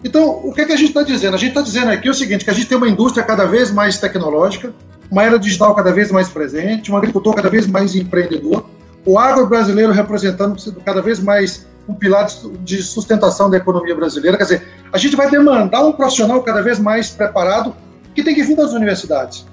[0.04, 1.34] Então, o que, é que a gente está dizendo?
[1.34, 3.70] A gente está dizendo aqui o seguinte, que a gente tem uma indústria cada vez
[3.70, 4.72] mais tecnológica,
[5.10, 8.66] uma era digital cada vez mais presente, um agricultor cada vez mais empreendedor,
[9.04, 12.26] o agro brasileiro representando cada vez mais um pilar
[12.60, 14.36] de sustentação da economia brasileira.
[14.36, 17.74] Quer dizer, a gente vai demandar um profissional cada vez mais preparado
[18.16, 19.46] que tem que vir das universidades.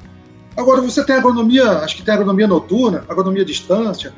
[0.55, 4.13] Agora, você tem agronomia, acho que tem agronomia noturna, agronomia à distância,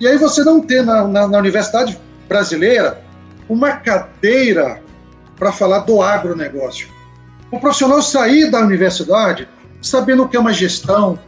[0.00, 3.02] e aí você não tem na, na, na universidade brasileira
[3.46, 4.80] uma cadeira
[5.36, 6.88] para falar do agronegócio.
[7.50, 9.46] O profissional sair da universidade
[9.82, 11.18] sabendo o que é uma gestão,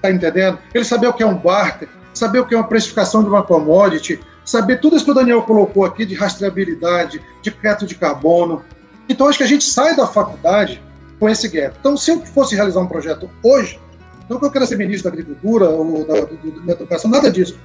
[0.00, 0.58] tá entendendo?
[0.72, 3.42] Ele saber o que é um barter, saber o que é uma precificação de uma
[3.42, 8.62] commodity, saber tudo isso que o Daniel colocou aqui de rastreabilidade, de crédito de carbono.
[9.08, 10.80] Então, acho que a gente sai da faculdade
[11.22, 11.76] com esse gap.
[11.78, 13.78] Então, se eu fosse realizar um projeto hoje,
[14.28, 16.14] não que eu queira ser ministro da Agricultura ou da,
[16.66, 17.56] da Educação, nada disso,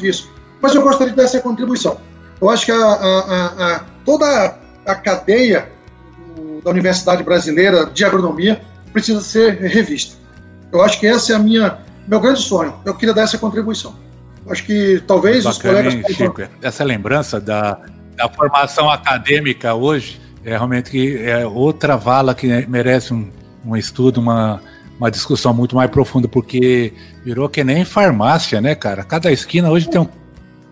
[0.00, 0.32] disso.
[0.62, 2.00] Mas eu gostaria de dar essa contribuição.
[2.40, 5.70] Eu acho que a, a, a, toda a cadeia
[6.64, 10.16] da Universidade Brasileira de Agronomia precisa ser revista.
[10.72, 12.72] Eu acho que esse é a minha meu grande sonho.
[12.86, 13.96] Eu queria dar essa contribuição.
[14.48, 15.94] Acho que talvez Bacana, os colegas.
[15.94, 17.80] Hein, Chico, essa lembrança da,
[18.16, 23.28] da formação acadêmica hoje é realmente que é outra vala que merece um,
[23.64, 24.60] um estudo, uma,
[24.98, 26.92] uma discussão muito mais profunda, porque
[27.24, 29.04] virou que nem farmácia, né, cara?
[29.04, 30.08] Cada esquina hoje tem um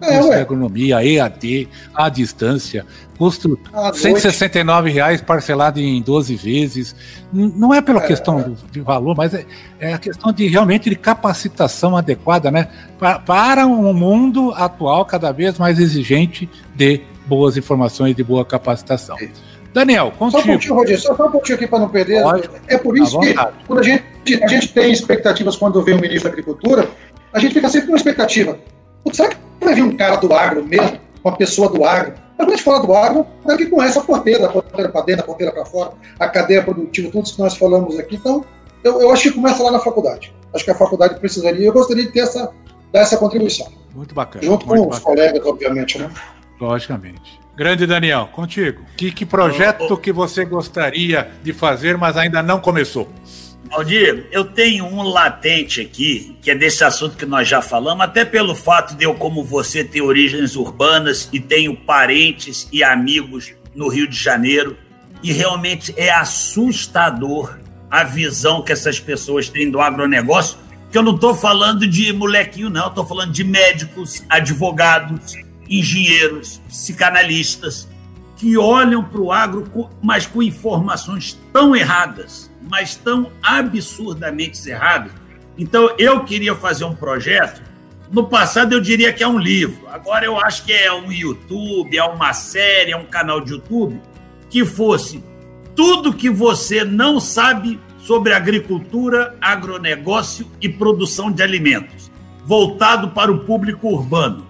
[0.01, 2.87] é, curso de agronomia, EAD, à distância,
[3.19, 3.59] custo
[3.95, 6.97] 169 reais parcelado em 12 vezes.
[7.33, 8.51] Não é pela é, questão é.
[8.71, 9.47] de valor, mas é,
[9.79, 12.69] é, a questão de realmente de capacitação adequada, né?
[12.99, 19.17] Para, para um mundo atual cada vez mais exigente de boas informações, de boa capacitação.
[19.77, 20.41] Daniel, contigo.
[20.41, 22.23] Só um pouquinho, Roger, só um pouquinho aqui para não perder.
[22.23, 23.35] Pode, é por isso que
[23.67, 24.05] quando a gente,
[24.43, 26.89] a gente tem expectativas quando vem o ministro da Agricultura,
[27.31, 28.59] a gente fica sempre com uma expectativa.
[29.13, 32.15] Será que vai vir um cara do agro mesmo, uma pessoa do agro?
[32.17, 35.03] Mas quando a gente fala do agro, é que conhece a porteira, a porteira para
[35.03, 38.17] dentro, a porteira para fora, a cadeia produtiva, tudo isso que nós falamos aqui.
[38.17, 38.47] Então,
[38.83, 40.35] eu, eu acho que começa lá na faculdade.
[40.55, 42.51] Acho que a faculdade precisaria, eu gostaria de ter essa,
[42.91, 43.69] dar essa contribuição.
[43.95, 44.43] Muito bacana.
[44.43, 44.97] Junto muito com bacana.
[44.97, 46.11] os colegas, obviamente, né?
[46.59, 47.46] Logicamente.
[47.57, 48.85] Grande Daniel, contigo.
[48.97, 49.97] Que, que projeto oh, oh.
[49.97, 53.11] que você gostaria de fazer, mas ainda não começou?
[53.71, 58.25] Aldir, eu tenho um latente aqui, que é desse assunto que nós já falamos, até
[58.25, 63.89] pelo fato de eu, como você, ter origens urbanas e tenho parentes e amigos no
[63.89, 64.77] Rio de Janeiro,
[65.23, 67.59] e realmente é assustador
[67.91, 70.59] a visão que essas pessoas têm do agronegócio,
[70.93, 75.37] que eu não estou falando de molequinho, não, estou falando de médicos, advogados,
[75.69, 77.89] engenheiros, psicanalistas,
[78.37, 85.13] que olham para o agro, mas com informações tão erradas mas tão absurdamente errados.
[85.57, 87.63] Então, eu queria fazer um projeto.
[88.11, 89.89] No passado, eu diria que é um livro.
[89.89, 94.01] Agora, eu acho que é um YouTube, é uma série, é um canal de YouTube
[94.49, 95.23] que fosse
[95.75, 102.11] tudo que você não sabe sobre agricultura, agronegócio e produção de alimentos,
[102.45, 104.46] voltado para o público urbano.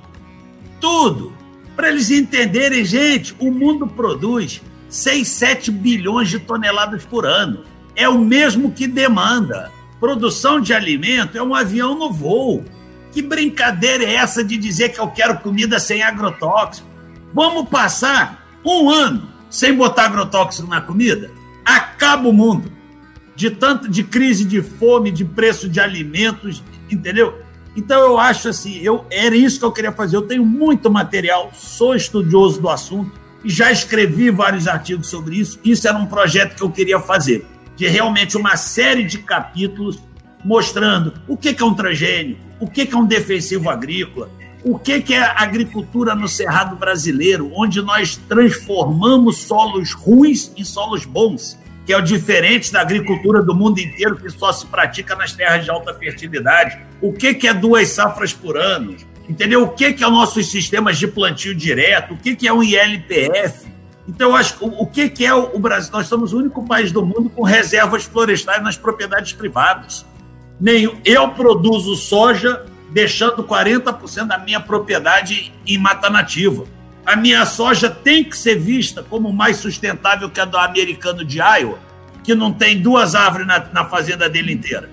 [0.81, 1.33] Tudo.
[1.75, 7.65] Para eles entenderem, gente, o mundo produz 6, 7 bilhões de toneladas por ano
[7.95, 9.71] é o mesmo que demanda.
[9.99, 12.65] Produção de alimento é um avião no voo.
[13.11, 16.89] Que brincadeira é essa de dizer que eu quero comida sem agrotóxico?
[17.33, 21.31] Vamos passar um ano sem botar agrotóxico na comida?
[21.65, 22.71] Acaba o mundo.
[23.35, 27.43] De tanto de crise de fome, de preço de alimentos, entendeu?
[27.77, 30.17] Então eu acho assim, eu era isso que eu queria fazer.
[30.17, 33.13] Eu tenho muito material, sou estudioso do assunto
[33.45, 35.61] e já escrevi vários artigos sobre isso.
[35.63, 37.47] Isso era um projeto que eu queria fazer,
[37.77, 39.99] de realmente uma série de capítulos
[40.43, 44.31] mostrando o que é um transgênico, o que é um defensivo agrícola,
[44.65, 51.05] o que é a agricultura no Cerrado brasileiro, onde nós transformamos solos ruins em solos
[51.05, 55.33] bons, que é o diferente da agricultura do mundo inteiro, que só se pratica nas
[55.33, 56.79] terras de alta fertilidade.
[57.01, 58.97] O que é duas safras por ano?
[59.29, 59.63] Entendeu?
[59.63, 62.15] O que é os nossos sistemas de plantio direto?
[62.15, 63.69] O que é um ILPF?
[64.09, 65.93] Então, eu acho o que é o Brasil?
[65.93, 70.05] Nós somos o único país do mundo com reservas florestais nas propriedades privadas.
[70.61, 76.65] Nem eu produzo soja deixando 40% da minha propriedade em mata nativa.
[77.07, 81.39] A minha soja tem que ser vista como mais sustentável que a do americano de
[81.39, 81.79] Iowa,
[82.25, 84.91] que não tem duas árvores na, na fazenda dele inteira.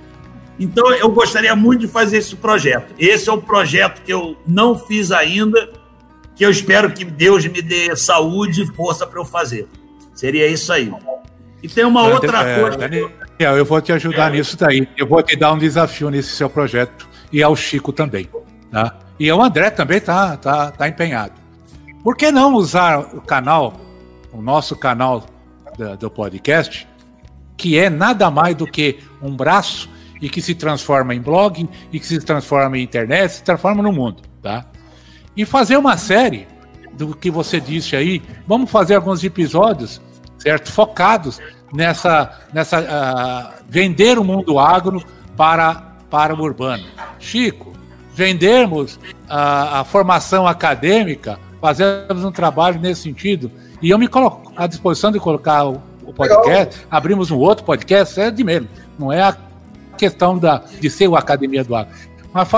[0.59, 2.93] Então, eu gostaria muito de fazer esse projeto.
[2.99, 5.72] Esse é um projeto que eu não fiz ainda,
[6.36, 9.68] que eu espero que Deus me dê saúde e força para eu fazer.
[10.14, 10.93] Seria isso aí.
[11.64, 12.78] E tem uma outra é, coisa.
[12.78, 13.09] Daniel,
[13.57, 14.38] eu vou te ajudar é.
[14.38, 14.88] nisso daí.
[14.95, 18.30] Eu vou te dar um desafio nesse seu projeto e ao Chico também.
[18.72, 18.99] Tá?
[19.20, 21.42] E o André também está tá, tá empenhado.
[22.03, 23.73] Por que não usar o canal,
[24.31, 25.25] o nosso canal
[25.77, 26.85] do, do podcast,
[27.55, 29.89] que é nada mais do que um braço
[30.21, 33.93] e que se transforma em blog e que se transforma em internet, se transforma no
[33.93, 34.65] mundo, tá?
[35.35, 36.45] E fazer uma série
[36.93, 40.01] do que você disse aí, vamos fazer alguns episódios,
[40.37, 41.39] certo, focados
[41.73, 45.01] nessa nessa uh, vender o mundo agro
[45.35, 46.85] para para o urbano.
[47.17, 47.73] Chico,
[48.13, 53.49] vendermos a formação acadêmica, fazemos um trabalho nesse sentido.
[53.82, 56.88] E eu me coloco à disposição de colocar o, o podcast, Legal.
[56.91, 58.68] abrimos um outro podcast, é de menos.
[58.99, 59.38] Não é a
[59.97, 61.93] questão da, de ser o Academia do Agro.
[62.34, 62.49] Mas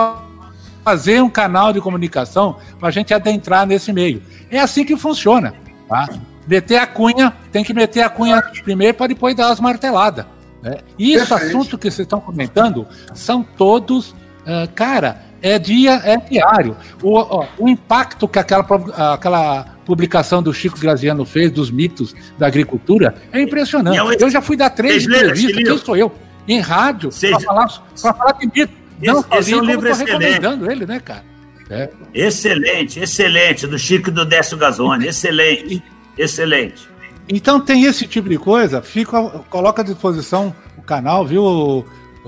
[0.83, 4.23] fazer um canal de comunicação para a gente adentrar nesse meio.
[4.49, 5.53] É assim que funciona.
[5.87, 6.09] Tá?
[6.47, 10.25] Meter a cunha, tem que meter a cunha primeiro para depois dar as marteladas.
[10.63, 10.77] Né?
[10.97, 16.75] E esse assunto que vocês estão comentando são todos, uh, cara, é dia, é diário.
[17.03, 18.65] O, ó, o impacto que aquela,
[19.13, 23.99] aquela publicação do Chico Graziano fez dos mitos da agricultura é impressionante.
[24.19, 26.11] Eu já fui dar três entrevistas, quem sou eu?
[26.47, 28.73] Em rádio, para falar, falar de mito.
[28.99, 31.23] Não, esse, esse é um livro recomendando ele, né, cara?
[31.69, 31.91] É.
[32.11, 35.83] Excelente, excelente, do Chico e do Décio Gazone, excelente,
[36.17, 36.87] excelente.
[37.29, 41.85] Então tem esse tipo de coisa, fica, coloca à disposição o canal, viu,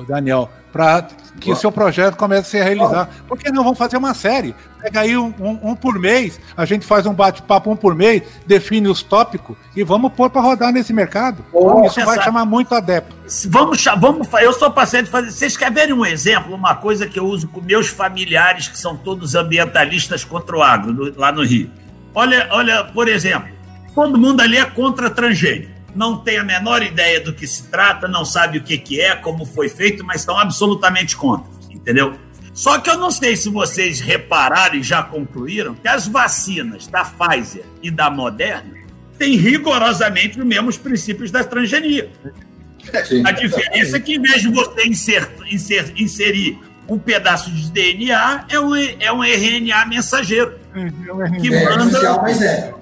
[0.08, 1.08] Daniel, para
[1.40, 3.10] que o seu projeto comece a se realizar.
[3.28, 4.56] Por que não vamos fazer uma série?
[4.82, 8.24] Pega aí um, um, um por mês, a gente faz um bate-papo um por mês,
[8.46, 11.44] define os tópicos e vamos pôr para rodar nesse mercado.
[11.52, 13.16] Oh, Isso vai chamar muito adepto.
[13.48, 15.32] Vamos, vamos, eu sou paciente de fazer.
[15.32, 18.96] Vocês querem ver um exemplo, uma coisa que eu uso com meus familiares, que são
[18.96, 21.70] todos ambientalistas contra o agro, lá no Rio.
[22.14, 23.58] Olha, olha, por exemplo,
[23.98, 25.72] Todo mundo ali é contra transgênico.
[25.98, 29.16] Não tem a menor ideia do que se trata, não sabe o que, que é,
[29.16, 31.50] como foi feito, mas estão absolutamente contra.
[31.72, 32.14] Entendeu?
[32.54, 37.04] Só que eu não sei se vocês repararam e já concluíram que as vacinas da
[37.04, 38.74] Pfizer e da Moderna
[39.18, 42.10] têm rigorosamente os mesmos princípios da transgenia.
[43.06, 43.24] Sim.
[43.26, 48.46] A diferença é que, em vez de você inser, inser, inserir um pedaço de DNA,
[48.50, 50.58] é um, é um RNA mensageiro.
[50.74, 51.98] É, que é manda.
[51.98, 52.74] É, mas é.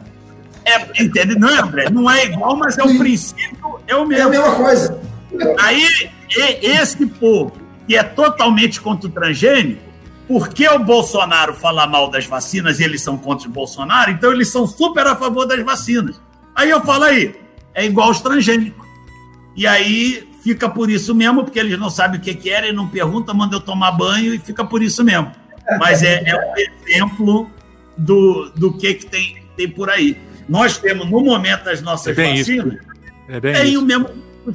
[0.66, 1.38] É, entende?
[1.38, 4.24] Não, André, não é igual, mas é o princípio, é o mesmo.
[4.24, 5.00] É a mesma coisa.
[5.60, 6.10] Aí,
[6.62, 7.54] esse povo
[7.88, 9.82] que é totalmente contra o transgênico,
[10.28, 14.52] porque o Bolsonaro fala mal das vacinas e eles são contra o Bolsonaro, então eles
[14.52, 16.20] são super a favor das vacinas.
[16.56, 17.36] Aí eu falo aí,
[17.74, 18.86] é igual os transgênicos.
[19.56, 23.36] E aí fica por isso mesmo, porque eles não sabem o que querem, não perguntam,
[23.36, 25.32] mandam eu tomar banho e fica por isso mesmo.
[25.80, 27.50] Mas é, é um exemplo
[27.98, 30.18] do, do que, que tem, tem por aí.
[30.48, 32.80] Nós temos, no momento das nossas é vacinas,
[33.28, 33.82] é tem isso.
[33.82, 34.10] o mesmo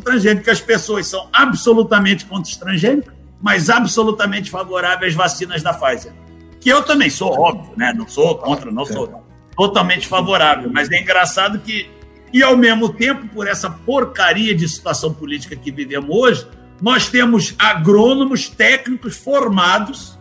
[0.05, 5.73] transgênico, que as pessoas são absolutamente contra os transgênicos, mas absolutamente favoráveis às vacinas da
[5.73, 6.13] Pfizer.
[6.61, 7.93] Que eu também sou, óbvio, né?
[7.97, 9.25] Não sou contra, não sou
[9.57, 11.91] totalmente favorável, mas é engraçado que,
[12.33, 16.47] e ao mesmo tempo, por essa porcaria de situação política que vivemos hoje,
[16.81, 20.19] nós temos agrônomos técnicos formados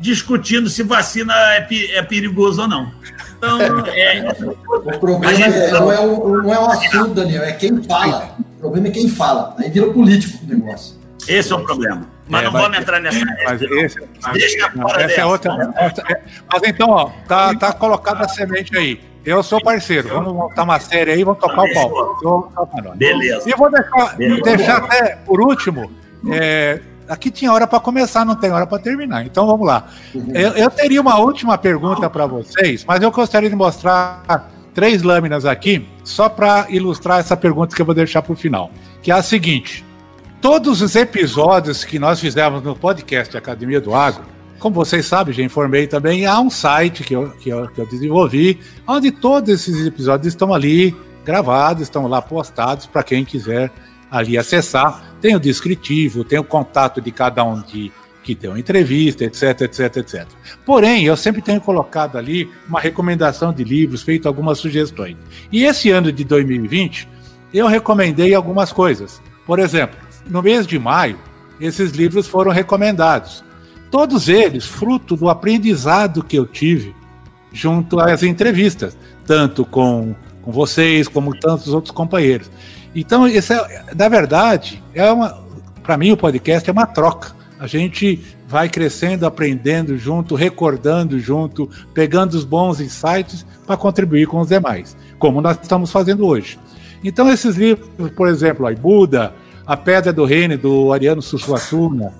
[0.00, 2.92] discutindo se vacina é, é perigoso ou não.
[3.44, 7.52] Então, é, o problema gente, é, não, é o, não é o assunto, Daniel, é
[7.52, 8.36] quem fala.
[8.56, 9.54] O problema é quem fala.
[9.58, 10.96] Aí vira político o negócio.
[11.28, 12.06] Esse é o problema.
[12.28, 13.24] Mas é, não mas, vamos entrar nessa.
[13.44, 14.00] Mas esse,
[14.32, 15.52] Deixa fora essa é outra.
[15.76, 16.20] É,
[16.52, 19.00] mas então, ó, tá, tá colocada a semente aí.
[19.24, 20.08] Eu sou parceiro.
[20.08, 22.94] Vamos montar uma série aí, vamos tocar o pau.
[22.96, 23.48] Beleza.
[23.48, 24.42] E vou deixar, Beleza.
[24.42, 25.90] deixar até, por último,
[26.30, 29.24] é, Aqui tinha hora para começar, não tem hora para terminar.
[29.26, 29.88] Então vamos lá.
[30.14, 35.44] Eu, eu, teria uma última pergunta para vocês, mas eu gostaria de mostrar três lâminas
[35.44, 38.70] aqui, só para ilustrar essa pergunta que eu vou deixar para o final.
[39.02, 39.84] Que é a seguinte:
[40.40, 44.24] todos os episódios que nós fizemos no podcast Academia do Agro,
[44.58, 47.86] como vocês sabem, já informei também, há um site que eu, que eu, que eu
[47.86, 53.70] desenvolvi, onde todos esses episódios estão ali gravados, estão lá postados para quem quiser
[54.10, 55.16] ali acessar.
[55.20, 57.92] Tem o descritivo, tem o contato de cada um de
[58.24, 60.26] que deu entrevista, etc, etc, etc.
[60.64, 65.16] Porém, eu sempre tenho colocado ali uma recomendação de livros, feito algumas sugestões.
[65.52, 67.06] E esse ano de 2020,
[67.52, 69.20] eu recomendei algumas coisas.
[69.46, 69.96] Por exemplo,
[70.26, 71.18] no mês de maio,
[71.60, 73.44] esses livros foram recomendados.
[73.90, 76.96] Todos eles fruto do aprendizado que eu tive
[77.52, 82.50] junto às entrevistas, tanto com, com vocês como tantos outros companheiros.
[82.94, 85.42] Então, isso é, na verdade, é uma,
[85.82, 87.34] para mim o podcast é uma troca.
[87.58, 94.40] A gente vai crescendo, aprendendo junto, recordando junto, pegando os bons insights para contribuir com
[94.40, 96.58] os demais, como nós estamos fazendo hoje.
[97.02, 99.34] Então, esses livros, por exemplo, a Buda,
[99.66, 102.12] A Pedra do Reino, do Ariano Susuassuna,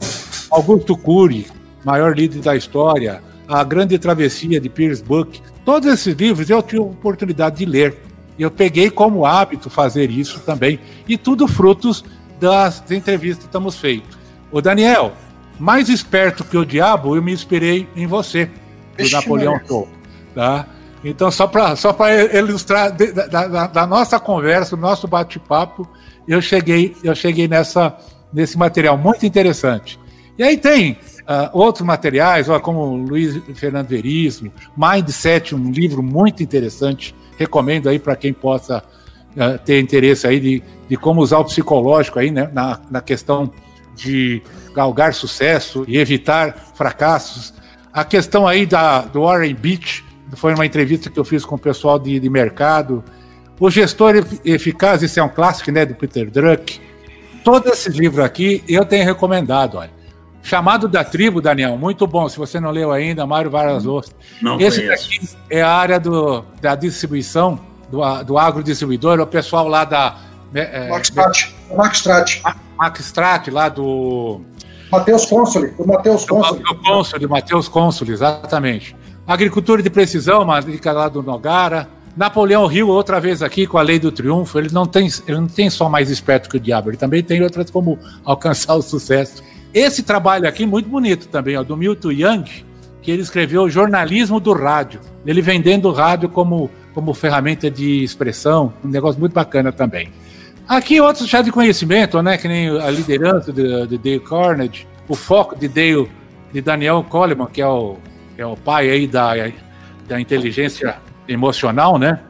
[0.50, 1.46] Augusto Cury,
[1.84, 6.78] maior líder da história, A Grande Travessia de Piers Buck, todos esses livros eu tive
[6.78, 7.96] a oportunidade de ler
[8.38, 10.80] eu peguei como hábito fazer isso também.
[11.08, 12.04] E tudo frutos
[12.40, 14.18] das entrevistas que estamos feito.
[14.50, 15.12] O Daniel,
[15.58, 18.50] mais esperto que o diabo, eu me inspirei em você,
[18.96, 19.88] do Napoleão Show.
[20.34, 20.66] Tá?
[21.04, 21.94] Então, só para só
[22.32, 25.88] ilustrar da, da, da, nossa conversa, do nosso bate-papo,
[26.26, 27.96] eu cheguei, eu cheguei nessa,
[28.32, 30.00] nesse material muito interessante.
[30.38, 30.98] E aí tem
[31.28, 37.98] uh, outros materiais, ó, como Luiz Fernando Veríssimo, Mindset, um livro muito interessante recomendo aí
[37.98, 38.82] para quem possa
[39.36, 43.50] uh, ter interesse aí de, de como usar o psicológico aí, né, na, na questão
[43.94, 44.42] de
[44.74, 47.54] galgar sucesso e evitar fracassos.
[47.92, 50.04] A questão aí da, do Warren Beach,
[50.34, 53.04] foi uma entrevista que eu fiz com o pessoal de, de mercado.
[53.60, 54.14] O Gestor
[54.44, 56.80] Eficaz, esse é um clássico, né, do Peter Druck.
[57.44, 59.92] Todos esses livros aqui eu tenho recomendado, olha.
[60.44, 62.28] Chamado da Tribo, Daniel, muito bom.
[62.28, 64.12] Se você não leu ainda, Mário Vargas Llosa.
[64.60, 65.06] Esse conheço.
[65.06, 67.58] aqui é a área do, da distribuição,
[67.90, 70.18] do, do agrodistribuidor, o pessoal lá da.
[70.52, 71.50] Né, é, Maxtrat.
[71.74, 72.42] Maxtrat.
[72.76, 74.42] Maxtrat, lá do.
[74.92, 76.62] Matheus Consoli, do Matheus Consoli.
[76.62, 78.94] Do Consoli, Matheus Consoli, exatamente.
[79.26, 81.88] Agricultura de precisão, uma dica lá do Nogara.
[82.14, 85.48] Napoleão Rio, outra vez aqui com a lei do triunfo, ele não tem, ele não
[85.48, 89.42] tem só mais esperto que o diabo, ele também tem outras como alcançar o sucesso.
[89.74, 92.44] Esse trabalho aqui, muito bonito também, ó, do Milton Young,
[93.02, 95.00] que ele escreveu Jornalismo do Rádio.
[95.26, 100.12] Ele vendendo o rádio como, como ferramenta de expressão, um negócio muito bacana também.
[100.68, 102.38] Aqui outros chá de conhecimento, né?
[102.38, 106.08] Que nem a liderança de, de Dale Carnegie, o foco de Dale,
[106.52, 107.96] de Daniel Coleman, que é o,
[108.38, 109.32] é o pai aí da,
[110.06, 110.96] da inteligência
[111.28, 112.20] emocional, né?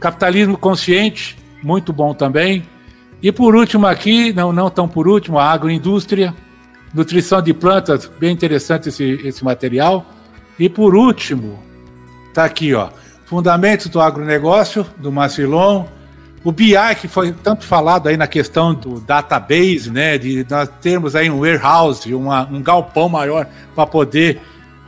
[0.00, 2.64] Capitalismo consciente, muito bom também.
[3.24, 6.34] E por último aqui, não, não tão por último, a agroindústria,
[6.92, 10.04] nutrição de plantas, bem interessante esse, esse material.
[10.58, 11.58] E por último,
[12.34, 12.90] tá aqui, ó,
[13.24, 15.86] Fundamentos do Agronegócio, do Macilon,
[16.44, 21.16] o BI, que foi tanto falado aí na questão do database, né, de nós termos
[21.16, 24.38] aí um warehouse, uma, um galpão maior para poder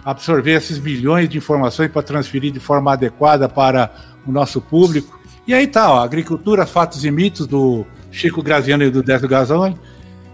[0.05, 3.91] absorver esses milhões de informações para transferir de forma adequada para
[4.27, 5.19] o nosso público.
[5.47, 9.77] E aí tá, ó, Agricultura, Fatos e Mitos, do Chico Graziano e do Décio Gazzoni,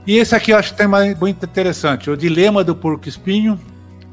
[0.07, 3.59] e esse aqui eu acho que tem mais muito interessante, o Dilema do Porco Espinho,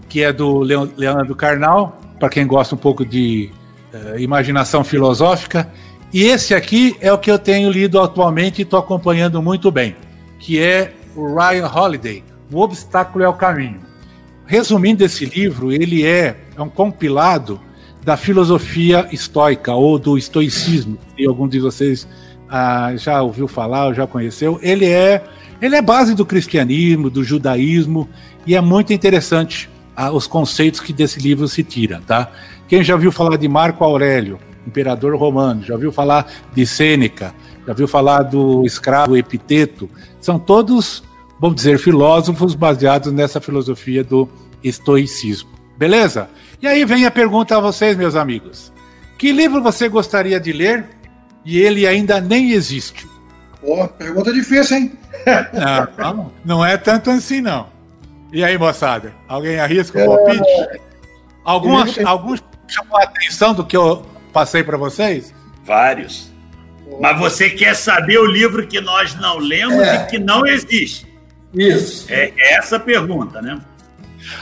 [0.08, 3.52] que é do Leandro Carnal, para quem gosta um pouco de
[3.94, 5.72] uh, imaginação filosófica.
[6.12, 9.96] E esse aqui é o que eu tenho lido atualmente e estou acompanhando muito bem,
[10.40, 13.80] que é o Ryan Holiday, O Obstáculo é o Caminho.
[14.48, 17.62] Resumindo esse livro, ele é, é um compilado
[18.04, 22.08] da filosofia estoica ou do estoicismo, que algum de vocês
[22.50, 24.60] ah, já ouviu falar já conheceu.
[24.62, 25.24] Ele é
[25.62, 28.08] ele é base do cristianismo, do judaísmo,
[28.48, 32.32] e é muito interessante ah, os conceitos que desse livro se tira, tá?
[32.68, 37.34] Quem já viu falar de Marco Aurélio, imperador romano, já viu falar de Sêneca,
[37.68, 39.90] já viu falar do escravo Epiteto,
[40.22, 41.04] são todos,
[41.40, 44.30] vamos dizer, filósofos baseados nessa filosofia do
[44.64, 45.50] estoicismo.
[45.78, 46.30] Beleza?
[46.62, 48.72] E aí vem a pergunta a vocês, meus amigos.
[49.18, 50.86] Que livro você gostaria de ler
[51.46, 53.08] e ele ainda nem existe?
[53.62, 54.92] Pô, pergunta difícil, hein?
[55.98, 57.68] Não, não é tanto assim, não.
[58.32, 59.14] E aí, moçada?
[59.28, 60.50] Alguém arrisca o palpite?
[60.50, 60.80] É...
[61.44, 61.94] Alguns,
[62.68, 65.34] chamou a atenção do que eu passei para vocês?
[65.66, 66.32] Vários.
[67.02, 69.96] Mas você quer saber o livro que nós não lemos é.
[69.96, 71.06] e que não existe.
[71.54, 72.06] Isso.
[72.10, 73.60] É, é essa a pergunta, né?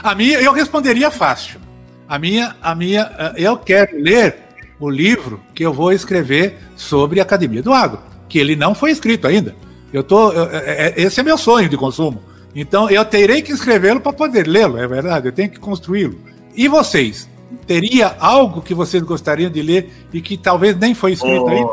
[0.02, 1.60] A minha, eu responderia fácil.
[2.08, 4.47] A minha, a minha, eh, eu quero ler
[4.80, 8.90] o livro que eu vou escrever sobre a Academia do Agro, que ele não foi
[8.90, 9.54] escrito ainda.
[9.92, 12.22] Eu tô, eu, é, esse é meu sonho de consumo.
[12.54, 15.28] Então eu terei que escrevê-lo para poder lê-lo, é verdade.
[15.28, 16.18] Eu tenho que construí-lo.
[16.54, 17.28] E vocês?
[17.66, 21.72] Teria algo que vocês gostariam de ler e que talvez nem foi escrito oh, ainda?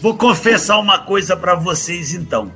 [0.00, 2.50] Vou confessar uma coisa para vocês então.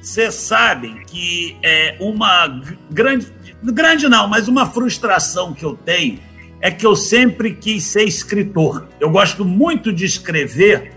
[0.00, 2.60] Vocês sabem que é uma
[2.90, 6.18] grande, grande não, mas uma frustração que eu tenho
[6.62, 8.86] é que eu sempre quis ser escritor.
[9.00, 10.92] Eu gosto muito de escrever,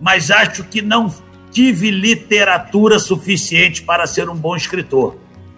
[0.00, 1.14] mas acho que não
[1.52, 5.16] tive literatura suficiente para ser um bom escritor.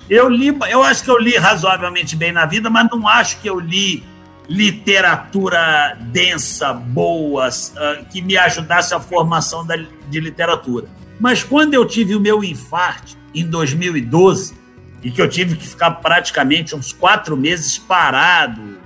[0.09, 3.49] Eu li, eu acho que eu li razoavelmente bem na vida, mas não acho que
[3.49, 4.05] eu li
[4.47, 9.67] literatura densa, boa, uh, que me ajudasse a formação
[10.09, 10.87] de literatura.
[11.19, 14.55] Mas quando eu tive o meu infarto em 2012
[15.03, 18.79] e que eu tive que ficar praticamente uns quatro meses parado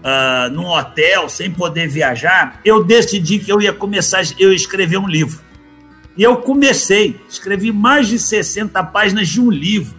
[0.00, 5.08] uh, num hotel sem poder viajar, eu decidi que eu ia começar eu escrever um
[5.08, 5.40] livro.
[6.16, 9.96] E eu comecei, escrevi mais de 60 páginas de um livro,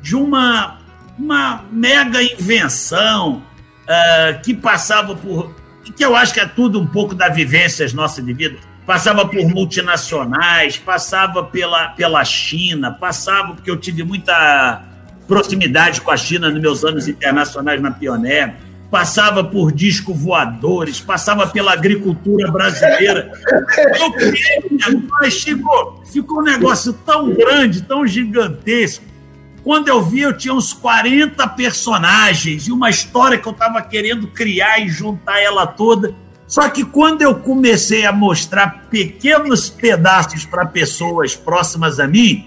[0.00, 0.78] de uma,
[1.18, 3.42] uma mega invenção
[3.82, 5.54] uh, que passava por.
[5.96, 8.58] que eu acho que é tudo um pouco da vivência nossa de vida.
[8.86, 14.84] Passava por multinacionais, passava pela, pela China, passava, porque eu tive muita
[15.26, 18.54] proximidade com a China nos meus anos internacionais na Pioneer
[18.94, 23.28] passava por disco voadores, passava pela agricultura brasileira.
[23.98, 29.04] Eu queria, mas ficou, ficou um negócio tão grande, tão gigantesco.
[29.64, 34.28] Quando eu vi, eu tinha uns 40 personagens e uma história que eu estava querendo
[34.28, 36.14] criar e juntar ela toda.
[36.46, 42.46] Só que quando eu comecei a mostrar pequenos pedaços para pessoas próximas a mim,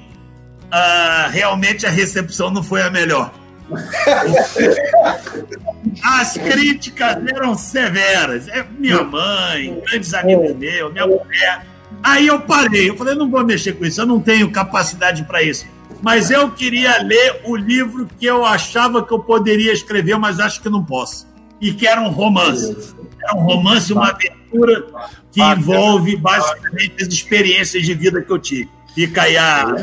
[0.68, 3.34] uh, realmente a recepção não foi a melhor.
[6.03, 8.47] As críticas eram severas.
[8.47, 11.65] É minha mãe, grandes amigos meus, minha mulher.
[12.03, 15.41] Aí eu parei, eu falei, não vou mexer com isso, eu não tenho capacidade para
[15.41, 15.65] isso.
[16.01, 20.61] Mas eu queria ler o livro que eu achava que eu poderia escrever, mas acho
[20.61, 21.28] que não posso.
[21.59, 22.95] E que era um romance.
[23.22, 24.86] Era um romance, uma aventura
[25.32, 28.70] que envolve basicamente as experiências de vida que eu tive.
[28.93, 29.76] Fica aí a.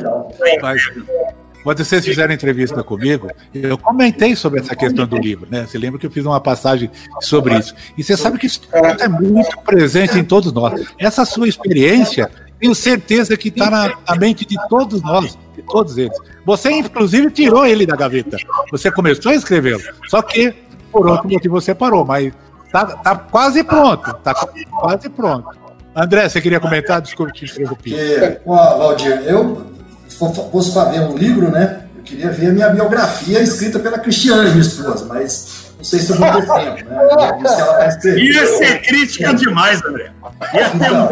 [1.65, 5.67] Quando vocês fizeram entrevista comigo, eu comentei sobre essa questão do livro, né?
[5.67, 6.91] Você lembra que eu fiz uma passagem
[7.23, 7.75] sobre isso.
[7.97, 8.61] E você sabe que isso
[9.01, 10.87] é muito presente em todos nós.
[10.99, 15.97] Essa sua experiência, tenho certeza que está na, na, mente de todos nós, de todos
[15.97, 16.17] eles.
[16.45, 18.37] Você, inclusive, tirou ele da gaveta.
[18.71, 19.83] Você começou a escrevê-lo.
[20.09, 20.55] Só que,
[20.93, 22.31] por outro motivo, você parou, mas
[22.71, 24.13] tá, tá quase pronto.
[24.23, 25.49] Tá quase pronto.
[25.97, 27.01] André, você queria comentar?
[27.01, 27.95] Desculpe te interromper.
[27.95, 29.73] É, Valdir, eu
[30.19, 31.81] fosse para ver um livro, né?
[31.97, 36.11] Eu queria ver a minha biografia escrita pela Cristiane, minha esposa, mas não sei se
[36.11, 38.19] eu vou ter tempo, né?
[38.19, 39.35] Ia ser crítica é.
[39.35, 40.13] demais, André.
[40.55, 41.11] Ia então,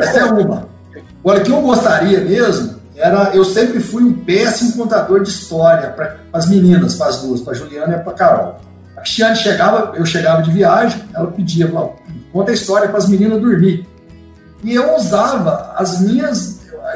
[0.00, 0.68] Essa é uma.
[1.20, 3.30] Agora, o que eu gostaria mesmo era.
[3.34, 7.52] Eu sempre fui um péssimo contador de história para as meninas, para as duas, para
[7.52, 8.60] a Juliana e para a Carol.
[8.96, 11.92] A Cristiane chegava, eu chegava de viagem, ela pedia, falava,
[12.32, 13.86] conta a história para as meninas dormir.
[14.62, 16.53] E eu usava as minhas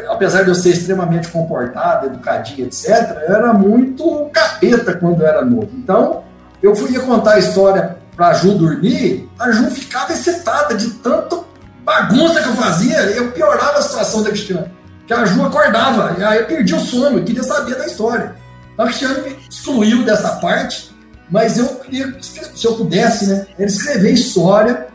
[0.09, 5.45] apesar de eu ser extremamente comportado, educadinho, etc., eu era muito capeta quando eu era
[5.45, 5.71] novo.
[5.75, 6.25] Então,
[6.63, 11.45] eu fui contar a história para a Ju dormir, a Ju ficava excitada de tanto
[11.85, 14.71] bagunça que eu fazia, eu piorava a situação da Cristiane.
[15.07, 18.35] Que a Ju acordava, e aí eu perdi o sono, eu queria saber da história.
[18.75, 20.95] Então a Cristiane me excluiu dessa parte,
[21.31, 24.89] mas eu queria, se eu pudesse, né, escrever história,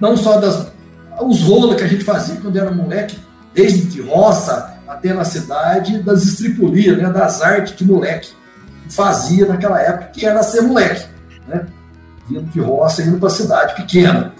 [0.00, 0.72] não só das
[1.20, 3.18] os rolos que a gente fazia quando era moleque,
[3.54, 8.30] desde de roça até na cidade, das estripulias, né, das artes de moleque.
[8.90, 11.06] Fazia naquela época, que era ser moleque,
[11.48, 11.66] né?
[12.28, 14.34] Vindo de roça e indo para a cidade pequena.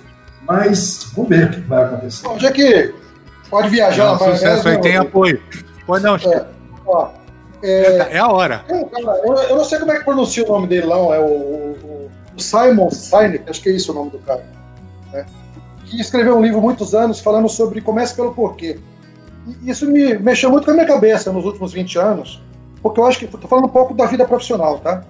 [0.47, 2.23] Mas vamos ver o que vai acontecer.
[2.25, 2.95] Bom, já que
[3.49, 5.41] pode viajar não, para sucesso aí tem apoio.
[5.87, 6.47] Pode não, é,
[6.87, 7.11] ó,
[7.63, 8.65] é, é, a hora.
[8.69, 8.83] É,
[9.25, 11.15] eu, eu, não sei como é que pronuncia o nome dele, não.
[11.15, 14.45] É o, o, o Simon Sinek, acho que é isso o nome do cara.
[15.13, 15.25] Né?
[15.87, 18.79] Que escreveu um livro há muitos anos falando sobre Comece pelo Porquê
[19.64, 22.40] isso me mexeu muito com a minha cabeça nos últimos 20 anos,
[22.82, 25.03] porque eu acho que, estou falando um pouco da vida profissional, tá?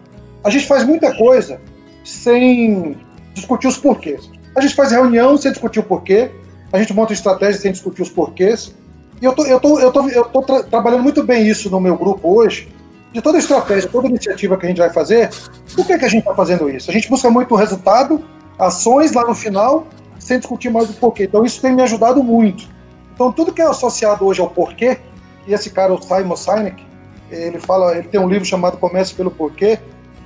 [0.45, 1.61] A gente faz muita coisa
[2.05, 2.97] sem
[3.35, 4.30] discutir os porquês.
[4.57, 6.30] A gente faz reunião sem discutir o porquê,
[6.72, 8.74] a gente monta estratégia sem discutir os porquês.
[9.20, 11.97] E eu tô, tô, eu tô, eu tô tra trabalhando muito bem isso no meu
[11.97, 12.68] grupo hoje,
[13.12, 15.30] de toda estratégia, toda iniciativa que a gente vai fazer.
[15.74, 16.91] Por que, que a gente está fazendo isso?
[16.91, 18.24] A gente busca muito resultado,
[18.59, 19.87] ações lá no final,
[20.18, 21.24] sem discutir mais o porquê.
[21.24, 22.72] Então isso tem me ajudado muito.
[23.15, 24.99] Então, tudo que é associado hoje ao porquê,
[25.47, 26.85] e esse cara, o Simon Sinek,
[27.31, 29.79] ele fala, ele tem um livro chamado Comece pelo Porquê.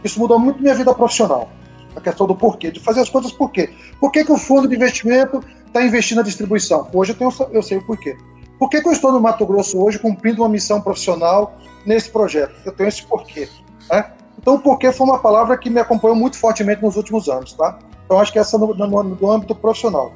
[0.03, 1.49] Isso mudou muito minha vida profissional.
[1.95, 3.71] A questão do porquê, de fazer as coisas por quê.
[3.99, 6.89] Por que, que o fundo de investimento está investindo na distribuição?
[6.93, 8.17] Hoje eu, tenho, eu sei o porquê.
[8.59, 11.57] Por que, que eu estou no Mato Grosso hoje cumprindo uma missão profissional
[11.87, 12.55] nesse projeto?
[12.65, 13.49] Eu tenho esse porquê.
[13.91, 14.13] Né?
[14.39, 17.55] Então, o porquê foi uma palavra que me acompanhou muito fortemente nos últimos anos.
[17.55, 17.79] Tá?
[18.05, 20.13] Então, acho que essa no, no, no âmbito profissional.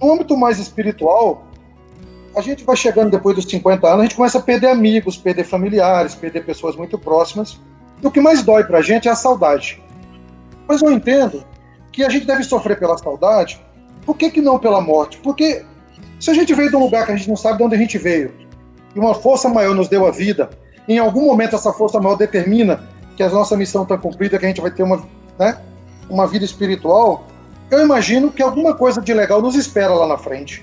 [0.00, 1.44] No âmbito mais espiritual,
[2.36, 5.44] a gente vai chegando depois dos 50 anos, a gente começa a perder amigos, perder
[5.44, 7.58] familiares, perder pessoas muito próximas.
[8.02, 9.82] E o que mais dói para a gente é a saudade.
[10.68, 11.42] Mas eu entendo
[11.90, 13.58] que a gente deve sofrer pela saudade,
[14.04, 15.16] por que, que não pela morte?
[15.18, 15.64] Porque
[16.20, 17.78] se a gente veio de um lugar que a gente não sabe de onde a
[17.78, 18.34] gente veio,
[18.94, 20.50] e uma força maior nos deu a vida,
[20.86, 24.48] em algum momento essa força maior determina que a nossa missão está cumprida, que a
[24.48, 25.02] gente vai ter uma,
[25.38, 25.58] né,
[26.10, 27.24] uma vida espiritual,
[27.70, 30.62] eu imagino que alguma coisa de legal nos espera lá na frente.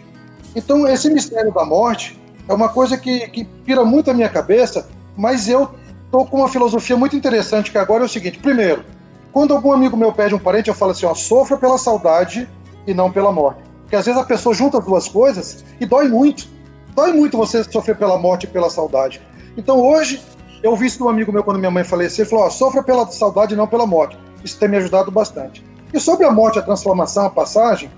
[0.56, 4.88] Então, esse mistério da morte é uma coisa que, que pira muito a minha cabeça,
[5.16, 5.70] mas eu
[6.06, 8.84] estou com uma filosofia muito interessante, que agora é o seguinte: primeiro,
[9.32, 12.47] quando algum amigo meu pede um parente, eu falo assim: ó, sofra pela saudade
[12.86, 13.62] e não pela morte.
[13.82, 16.47] Porque às vezes a pessoa junta as duas coisas e dói muito.
[16.95, 19.22] Dói muito você sofrer pela morte e pela saudade.
[19.58, 20.22] Então hoje,
[20.62, 22.84] eu ouvi isso de um amigo meu quando minha mãe faleceu, ele falou: ó, sofra
[22.84, 24.18] pela saudade e não pela morte.
[24.43, 25.66] Isso tem me ajudado bastante.
[25.91, 27.89] E sobre a morte, a transformação, a passagem,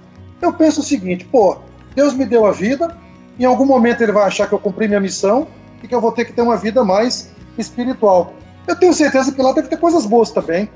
[0.42, 1.58] eu penso o seguinte: pô,
[1.96, 2.96] Deus me deu a vida,
[3.40, 5.48] em algum momento ele vai achar que eu cumpri minha missão
[5.82, 8.34] e que eu vou ter que ter uma vida mais espiritual.
[8.68, 10.70] Eu tenho certeza que lá deve ter coisas boas também,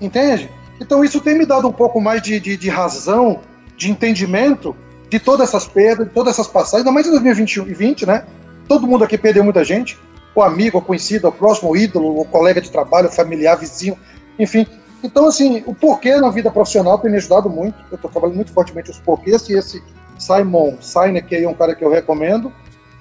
[0.00, 0.50] entende?
[0.80, 3.40] Então isso tem me dado um pouco mais de, de, de razão,
[3.76, 4.76] de entendimento
[5.08, 8.24] de todas essas perdas, de todas essas passagens, ainda mais em 2021 e 2020, né?
[8.68, 9.98] Todo mundo aqui perdeu muita gente,
[10.34, 13.98] o amigo, o conhecido, o próximo o ídolo, o colega de trabalho, o familiar, vizinho,
[14.38, 14.66] enfim.
[15.02, 17.76] Então, assim, o porquê na vida profissional tem me ajudado muito.
[17.90, 19.82] Eu estou trabalhando muito fortemente os porquês e esse
[20.20, 22.52] Simon Sinek, é um cara que eu recomendo,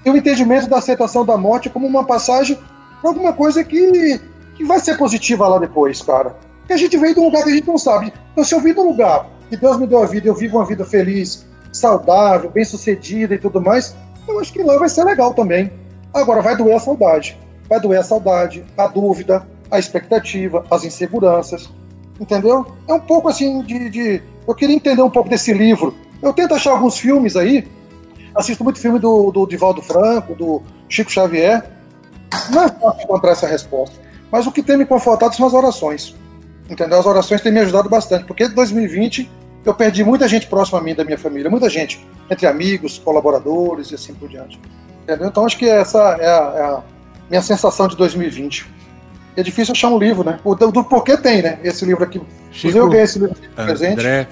[0.05, 2.57] e o entendimento da aceitação da morte como uma passagem
[3.01, 4.19] para alguma coisa que,
[4.55, 6.35] que vai ser positiva lá depois, cara.
[6.59, 8.13] Porque a gente veio de um lugar que a gente não sabe.
[8.31, 10.57] Então, se eu vim de um lugar que Deus me deu a vida, eu vivo
[10.57, 13.95] uma vida feliz, saudável, bem sucedida e tudo mais,
[14.27, 15.71] eu acho que lá vai ser legal também.
[16.13, 17.37] Agora, vai doer a saudade.
[17.67, 21.69] Vai doer a saudade, a dúvida, a expectativa, as inseguranças.
[22.19, 22.65] Entendeu?
[22.87, 24.23] É um pouco assim de, de.
[24.47, 27.67] Eu queria entender um pouco desse livro eu tento achar alguns filmes aí,
[28.35, 31.63] assisto muito filme do, do Divaldo Franco, do Chico Xavier.
[32.51, 33.95] Não é fácil encontrar essa resposta.
[34.31, 36.15] Mas o que tem me confortado são as orações.
[36.69, 36.99] Entendeu?
[36.99, 39.29] As orações têm me ajudado bastante, porque em 2020
[39.65, 43.91] eu perdi muita gente próxima a mim, da minha família, muita gente, entre amigos, colaboradores
[43.91, 44.59] e assim por diante.
[45.03, 45.27] Entendeu?
[45.27, 46.83] Então acho que essa é a, é a
[47.29, 48.67] minha sensação de 2020.
[49.35, 50.39] É difícil achar um livro, né?
[50.43, 51.59] O do, do porquê tem, né?
[51.63, 52.21] Esse livro aqui.
[52.51, 53.93] Chico, eu ganhei esse livro de presente.
[53.93, 54.27] André,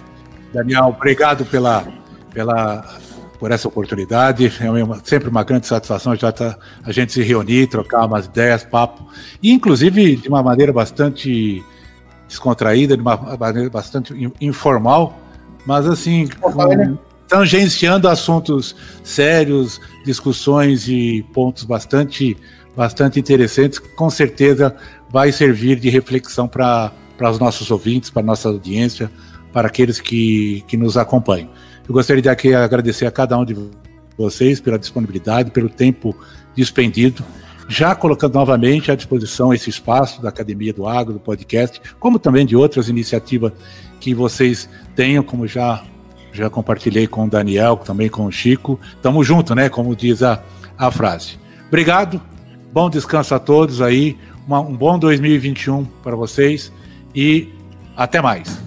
[0.54, 1.86] Daniel, obrigado pela,
[2.34, 2.98] pela,
[3.40, 4.52] por essa oportunidade.
[4.60, 8.64] É uma, sempre uma grande satisfação já tá, a gente se reunir, trocar umas ideias,
[8.64, 9.08] papo.
[9.42, 11.64] E, inclusive, de uma maneira bastante
[12.28, 15.18] descontraída, de uma maneira bastante informal,
[15.66, 22.38] mas assim, com, tangenciando assuntos sérios, discussões e pontos bastante,
[22.76, 24.76] bastante interessantes, com certeza
[25.10, 26.92] vai servir de reflexão para
[27.30, 29.12] os nossos ouvintes, para a nossa audiência,
[29.52, 31.50] para aqueles que, que nos acompanham.
[31.88, 33.56] Eu gostaria de aqui agradecer a cada um de
[34.18, 36.16] vocês pela disponibilidade, pelo tempo
[36.56, 37.24] dispendido,
[37.70, 42.46] já colocando novamente à disposição esse espaço da Academia do Agro, do podcast, como também
[42.46, 43.52] de outras iniciativas
[44.00, 45.84] que vocês tenham, como já,
[46.32, 48.80] já compartilhei com o Daniel, também com o Chico.
[49.02, 49.70] Tamo junto, né?
[49.70, 50.42] Como diz a,
[50.78, 51.38] a frase.
[51.68, 52.22] Obrigado,
[52.72, 54.18] bom descanso a todos aí,
[54.48, 56.72] uma, um bom 2021 para vocês
[57.14, 57.50] e
[57.96, 58.67] até mais.